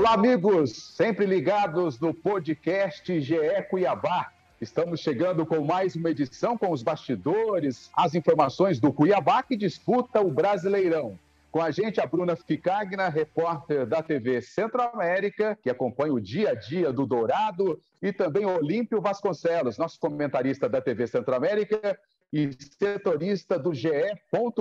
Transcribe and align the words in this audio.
Olá, 0.00 0.14
amigos, 0.14 0.94
sempre 0.96 1.26
ligados 1.26 2.00
no 2.00 2.14
podcast 2.14 3.20
GE 3.20 3.36
Cuiabá. 3.68 4.32
Estamos 4.58 5.00
chegando 5.00 5.44
com 5.44 5.62
mais 5.62 5.94
uma 5.94 6.10
edição 6.10 6.56
com 6.56 6.72
os 6.72 6.82
bastidores, 6.82 7.90
as 7.94 8.14
informações 8.14 8.80
do 8.80 8.94
Cuiabá 8.94 9.42
que 9.42 9.54
disputa 9.54 10.22
o 10.22 10.30
Brasileirão. 10.30 11.18
Com 11.52 11.60
a 11.60 11.70
gente, 11.70 12.00
a 12.00 12.06
Bruna 12.06 12.34
Ficagna, 12.34 13.10
repórter 13.10 13.84
da 13.84 14.02
TV 14.02 14.40
Centro-América, 14.40 15.58
que 15.62 15.68
acompanha 15.68 16.14
o 16.14 16.20
dia 16.20 16.52
a 16.52 16.54
dia 16.54 16.90
do 16.90 17.04
Dourado, 17.04 17.78
e 18.00 18.10
também 18.10 18.46
Olímpio 18.46 19.02
Vasconcelos, 19.02 19.76
nosso 19.76 20.00
comentarista 20.00 20.66
da 20.66 20.80
TV 20.80 21.06
Centro-América 21.06 21.98
e 22.32 22.48
setorista 22.78 23.58
do 23.58 23.74
GE. 23.74 23.90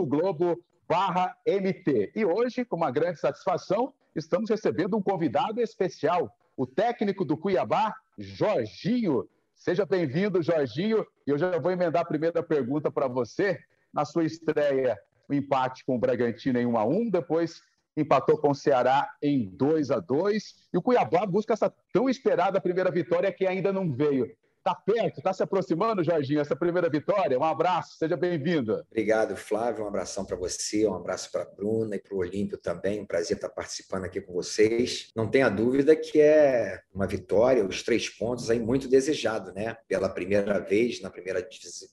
Globo 0.06 0.60
MT. 1.46 2.14
E 2.16 2.26
hoje, 2.26 2.66
com 2.66 2.76
uma 2.76 2.90
grande 2.90 3.20
satisfação, 3.20 3.94
estamos 4.16 4.50
recebendo 4.50 4.98
um 4.98 5.02
convidado 5.02 5.62
especial, 5.62 6.36
o 6.58 6.66
técnico 6.66 7.24
do 7.24 7.38
Cuiabá, 7.38 7.94
Jorginho. 8.18 9.30
Seja 9.54 9.86
bem-vindo, 9.86 10.42
Jorginho. 10.42 11.06
Eu 11.28 11.38
já 11.38 11.60
vou 11.60 11.72
emendar 11.72 12.02
a 12.02 12.06
primeira 12.06 12.42
pergunta 12.42 12.90
para 12.90 13.08
você. 13.08 13.60
Na 13.94 14.04
sua 14.04 14.24
estreia, 14.24 14.98
o 15.28 15.34
empate 15.34 15.86
com 15.86 15.96
o 15.96 16.00
Bragantino 16.00 16.60
em 16.60 16.66
1 16.66 16.78
a 16.78 16.86
1 16.86 17.10
depois 17.12 17.62
empatou 17.96 18.38
com 18.38 18.52
o 18.52 18.56
Ceará 18.56 19.08
em 19.22 19.50
2 19.50 19.92
a 19.92 20.00
2 20.00 20.70
e 20.74 20.78
o 20.78 20.82
Cuiabá 20.82 21.26
busca 21.26 21.54
essa 21.54 21.74
tão 21.94 22.10
esperada 22.10 22.62
primeira 22.62 22.90
vitória 22.90 23.32
que 23.32 23.46
ainda 23.46 23.72
não 23.74 23.92
veio. 23.92 24.28
Está 24.70 24.76
perto, 24.76 25.18
está 25.18 25.34
se 25.34 25.42
aproximando, 25.42 26.04
Jorginho, 26.04 26.42
essa 26.42 26.56
primeira 26.56 26.88
vitória. 26.88 27.40
Um 27.40 27.44
abraço, 27.44 27.98
seja 27.98 28.16
bem-vindo. 28.16 28.86
Obrigado, 28.92 29.36
Flávio. 29.36 29.84
Um 29.84 29.88
abração 29.88 30.24
para 30.24 30.38
você, 30.38 30.86
um 30.86 30.94
abraço 30.94 31.32
para 31.32 31.42
a 31.42 31.46
Bruna 31.46 31.96
e 31.96 32.00
para 32.00 32.14
o 32.14 32.20
Olímpio 32.20 32.56
também. 32.56 33.00
Um 33.00 33.06
prazer 33.06 33.38
estar 33.38 33.50
participando 33.50 34.04
aqui 34.04 34.22
com 34.22 34.32
vocês. 34.32 35.10
Não 35.16 35.28
tenha 35.28 35.50
dúvida 35.50 35.96
que 35.96 36.22
é 36.22 36.82
uma 36.94 37.08
vitória, 37.08 37.66
os 37.66 37.82
três 37.82 38.10
pontos 38.10 38.52
aí 38.52 38.60
muito 38.60 38.88
desejado, 38.88 39.52
né? 39.54 39.76
Pela 39.88 40.08
primeira 40.08 40.60
vez 40.60 41.02
na 41.02 41.10
primeira 41.10 41.44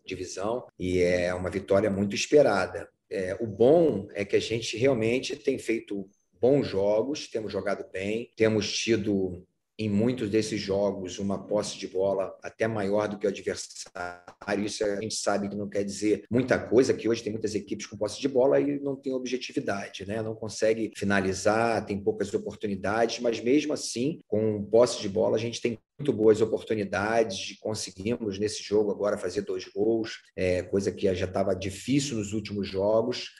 divisão 0.04 0.66
e 0.78 1.00
é 1.00 1.32
uma 1.32 1.48
vitória 1.48 1.88
muito 1.88 2.14
esperada. 2.14 2.90
É, 3.08 3.34
o 3.40 3.46
bom 3.46 4.06
é 4.12 4.22
que 4.22 4.36
a 4.36 4.40
gente 4.40 4.76
realmente 4.76 5.34
tem 5.34 5.58
feito 5.58 6.06
bons 6.38 6.66
jogos, 6.66 7.26
temos 7.26 7.50
jogado 7.50 7.90
bem, 7.90 8.30
temos 8.36 8.70
tido 8.70 9.46
em 9.78 9.90
muitos 9.90 10.30
desses 10.30 10.60
jogos 10.60 11.18
uma 11.18 11.46
posse 11.46 11.78
de 11.78 11.86
bola 11.86 12.36
até 12.42 12.66
maior 12.66 13.08
do 13.08 13.18
que 13.18 13.26
o 13.26 13.28
adversário. 13.28 14.64
Isso 14.64 14.84
a 14.84 15.00
gente 15.00 15.14
sabe 15.14 15.48
que 15.48 15.56
não 15.56 15.68
quer 15.68 15.84
dizer 15.84 16.24
muita 16.30 16.58
coisa, 16.58 16.94
que 16.94 17.08
hoje 17.08 17.22
tem 17.22 17.32
muitas 17.32 17.54
equipes 17.54 17.86
com 17.86 17.96
posse 17.96 18.20
de 18.20 18.28
bola 18.28 18.58
e 18.58 18.80
não 18.80 18.96
tem 18.96 19.12
objetividade, 19.12 20.06
né? 20.06 20.22
Não 20.22 20.34
consegue 20.34 20.92
finalizar, 20.96 21.84
tem 21.84 22.02
poucas 22.02 22.32
oportunidades, 22.32 23.20
mas 23.20 23.40
mesmo 23.40 23.72
assim, 23.72 24.20
com 24.26 24.64
posse 24.64 25.00
de 25.00 25.08
bola, 25.08 25.36
a 25.36 25.40
gente 25.40 25.60
tem 25.60 25.78
muito 25.98 26.12
boas 26.12 26.40
oportunidades, 26.40 27.58
conseguimos 27.60 28.38
nesse 28.38 28.62
jogo 28.62 28.90
agora 28.90 29.18
fazer 29.18 29.42
dois 29.42 29.66
gols, 29.66 30.22
é, 30.34 30.62
coisa 30.62 30.90
que 30.92 31.12
já 31.14 31.26
estava 31.26 31.54
difícil 31.54 32.16
nos 32.16 32.32
últimos 32.32 32.66
jogos. 32.66 33.30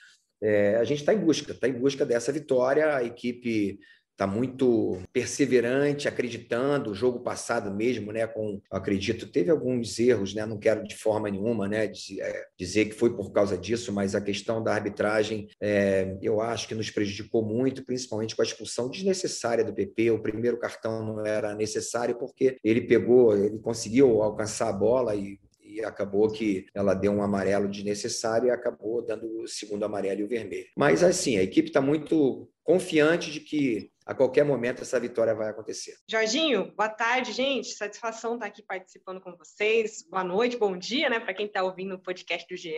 É, 0.43 0.77
a 0.77 0.85
gente 0.85 1.01
está 1.01 1.15
em 1.15 1.19
busca, 1.19 1.53
está 1.53 1.69
em 1.69 1.73
busca 1.73 2.05
dessa 2.05 2.31
vitória. 2.31 2.95
A 2.95 3.05
equipe 3.05 3.79
está 4.17 4.27
muito 4.27 4.99
perseverante, 5.13 6.09
acreditando. 6.09 6.91
O 6.91 6.95
jogo 6.95 7.21
passado 7.21 7.71
mesmo, 7.71 8.11
né, 8.11 8.27
com, 8.27 8.61
acredito, 8.71 9.27
teve 9.31 9.51
alguns 9.51 9.99
erros, 9.99 10.35
né, 10.35 10.47
não 10.47 10.59
quero 10.59 10.83
de 10.85 10.97
forma 10.97 11.31
nenhuma, 11.31 11.69
né, 11.69 11.93
é, 12.21 12.47
dizer 12.59 12.87
que 12.87 12.95
foi 12.95 13.15
por 13.15 13.31
causa 13.31 13.59
disso, 13.59 13.93
mas 13.93 14.15
a 14.15 14.21
questão 14.21 14.63
da 14.63 14.73
arbitragem, 14.73 15.49
é, 15.61 16.17
eu 16.23 16.41
acho 16.41 16.67
que 16.67 16.75
nos 16.75 16.91
prejudicou 16.91 17.45
muito, 17.45 17.85
principalmente 17.85 18.35
com 18.35 18.41
a 18.41 18.45
expulsão 18.45 18.89
desnecessária 18.89 19.63
do 19.63 19.75
PP. 19.75 20.11
O 20.11 20.23
primeiro 20.23 20.59
cartão 20.59 21.05
não 21.05 21.27
era 21.27 21.55
necessário 21.55 22.17
porque 22.17 22.57
ele 22.65 22.81
pegou, 22.81 23.37
ele 23.37 23.59
conseguiu 23.59 24.23
alcançar 24.23 24.71
a 24.71 24.73
bola 24.73 25.15
e 25.15 25.39
acabou 25.85 26.31
que 26.31 26.67
ela 26.75 26.95
deu 26.95 27.13
um 27.13 27.23
amarelo 27.23 27.69
desnecessário 27.69 28.49
e 28.49 28.51
acabou 28.51 29.05
dando 29.05 29.43
o 29.43 29.49
segundo 29.49 29.85
amarelo 29.85 30.21
e 30.21 30.25
o 30.25 30.29
vermelho. 30.29 30.67
Mas 30.77 31.03
assim, 31.03 31.37
a 31.37 31.43
equipe 31.43 31.69
está 31.69 31.81
muito 31.81 32.49
confiante 32.67 33.31
de 33.31 33.41
que 33.41 33.93
a 34.05 34.15
qualquer 34.15 34.45
momento 34.45 34.83
essa 34.83 35.01
vitória 35.01 35.35
vai 35.35 35.49
acontecer. 35.49 35.97
Jorginho, 36.09 36.73
boa 36.77 36.89
tarde, 36.89 37.33
gente. 37.33 37.75
Satisfação 37.75 38.35
estar 38.35 38.47
aqui 38.47 38.63
participando 38.63 39.21
com 39.21 39.37
vocês. 39.37 40.05
Boa 40.09 40.23
noite, 40.23 40.57
bom 40.57 40.77
dia, 40.77 41.11
né, 41.11 41.19
para 41.19 41.35
quem 41.35 41.47
está 41.47 41.63
ouvindo 41.63 41.97
o 41.97 41.99
podcast 41.99 42.47
do 42.49 42.57
GE. 42.57 42.71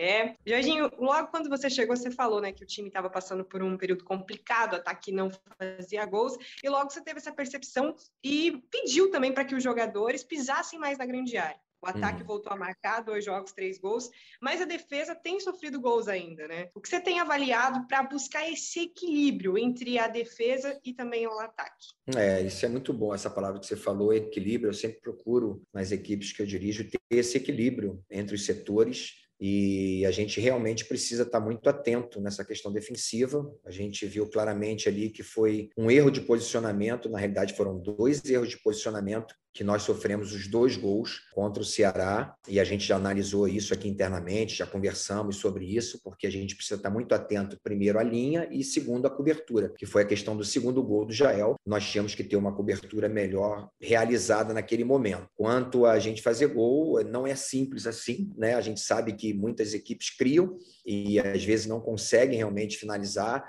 Jorginho, 0.45 0.91
logo 0.97 1.27
quando 1.27 1.47
você 1.47 1.69
chegou, 1.69 1.95
você 1.95 2.09
falou, 2.09 2.41
né, 2.41 2.51
que 2.51 2.63
o 2.63 2.67
time 2.67 2.87
estava 2.87 3.09
passando 3.09 3.45
por 3.45 3.61
um 3.61 3.77
período 3.77 4.03
complicado, 4.03 4.75
ataque 4.75 5.11
não 5.11 5.29
fazia 5.57 6.05
gols, 6.05 6.35
e 6.63 6.69
logo 6.69 6.89
você 6.89 7.01
teve 7.03 7.19
essa 7.19 7.31
percepção 7.31 7.95
e 8.23 8.63
pediu 8.71 9.11
também 9.11 9.31
para 9.31 9.45
que 9.45 9.53
os 9.53 9.63
jogadores 9.63 10.23
pisassem 10.23 10.79
mais 10.79 10.97
na 10.97 11.05
grande 11.05 11.37
área. 11.37 11.59
O 11.81 11.87
ataque 11.87 12.21
uhum. 12.21 12.27
voltou 12.27 12.51
a 12.51 12.57
marcar 12.57 13.01
dois 13.01 13.23
jogos, 13.23 13.51
três 13.51 13.79
gols, 13.79 14.09
mas 14.41 14.61
a 14.61 14.65
defesa 14.65 15.15
tem 15.15 15.39
sofrido 15.39 15.79
gols 15.79 16.07
ainda, 16.07 16.47
né? 16.47 16.69
O 16.75 16.81
que 16.81 16.89
você 16.89 16.99
tem 16.99 17.19
avaliado 17.19 17.87
para 17.87 18.03
buscar 18.03 18.49
esse 18.49 18.81
equilíbrio 18.81 19.57
entre 19.57 19.97
a 19.97 20.07
defesa 20.07 20.79
e 20.83 20.93
também 20.93 21.25
o 21.25 21.39
ataque? 21.39 21.87
É, 22.15 22.41
isso 22.41 22.65
é 22.65 22.69
muito 22.69 22.93
bom, 22.93 23.13
essa 23.13 23.29
palavra 23.29 23.59
que 23.59 23.65
você 23.65 23.77
falou, 23.77 24.13
equilíbrio. 24.13 24.69
Eu 24.69 24.73
sempre 24.73 24.99
procuro 24.99 25.63
nas 25.73 25.91
equipes 25.91 26.33
que 26.33 26.41
eu 26.41 26.45
dirijo 26.45 26.89
ter 26.89 26.99
esse 27.09 27.37
equilíbrio 27.37 28.03
entre 28.09 28.35
os 28.35 28.45
setores 28.45 29.29
e 29.39 30.05
a 30.05 30.11
gente 30.11 30.41
realmente 30.41 30.83
precisa 30.83 31.23
estar 31.23 31.39
muito 31.39 31.69
atento 31.69 32.19
nessa 32.19 32.43
questão 32.43 32.73
defensiva. 32.73 33.49
A 33.65 33.71
gente 33.71 34.05
viu 34.05 34.29
claramente 34.29 34.89
ali 34.89 35.09
que 35.09 35.23
foi 35.23 35.69
um 35.77 35.89
erro 35.89 36.11
de 36.11 36.19
posicionamento, 36.19 37.09
na 37.09 37.17
realidade 37.17 37.53
foram 37.53 37.79
dois 37.79 38.23
erros 38.25 38.49
de 38.49 38.61
posicionamento 38.61 39.33
que 39.53 39.63
nós 39.63 39.83
sofremos 39.83 40.33
os 40.33 40.47
dois 40.47 40.77
gols 40.77 41.21
contra 41.33 41.61
o 41.61 41.65
Ceará 41.65 42.35
e 42.47 42.59
a 42.59 42.63
gente 42.63 42.85
já 42.85 42.95
analisou 42.95 43.47
isso 43.47 43.73
aqui 43.73 43.87
internamente, 43.87 44.55
já 44.55 44.65
conversamos 44.65 45.37
sobre 45.37 45.65
isso, 45.65 45.99
porque 46.03 46.27
a 46.27 46.31
gente 46.31 46.55
precisa 46.55 46.75
estar 46.75 46.89
muito 46.89 47.13
atento, 47.13 47.59
primeiro, 47.63 47.99
à 47.99 48.03
linha 48.03 48.47
e, 48.51 48.63
segundo, 48.63 49.05
à 49.05 49.09
cobertura, 49.09 49.73
que 49.77 49.85
foi 49.85 50.03
a 50.03 50.05
questão 50.05 50.37
do 50.37 50.43
segundo 50.43 50.83
gol 50.83 51.05
do 51.05 51.13
Jael. 51.13 51.55
Nós 51.65 51.89
tínhamos 51.89 52.15
que 52.15 52.23
ter 52.23 52.35
uma 52.35 52.55
cobertura 52.55 53.09
melhor 53.09 53.69
realizada 53.79 54.53
naquele 54.53 54.83
momento. 54.83 55.27
Quanto 55.35 55.85
a 55.85 55.97
gente 55.99 56.21
fazer 56.21 56.47
gol, 56.47 57.03
não 57.03 57.25
é 57.25 57.35
simples 57.35 57.87
assim, 57.87 58.31
né? 58.37 58.53
A 58.53 58.61
gente 58.61 58.79
sabe 58.79 59.13
que 59.13 59.33
muitas 59.33 59.73
equipes 59.73 60.09
criam 60.09 60.57
e 60.85 61.19
às 61.19 61.43
vezes 61.43 61.65
não 61.65 61.79
conseguem 61.79 62.37
realmente 62.37 62.77
finalizar. 62.77 63.43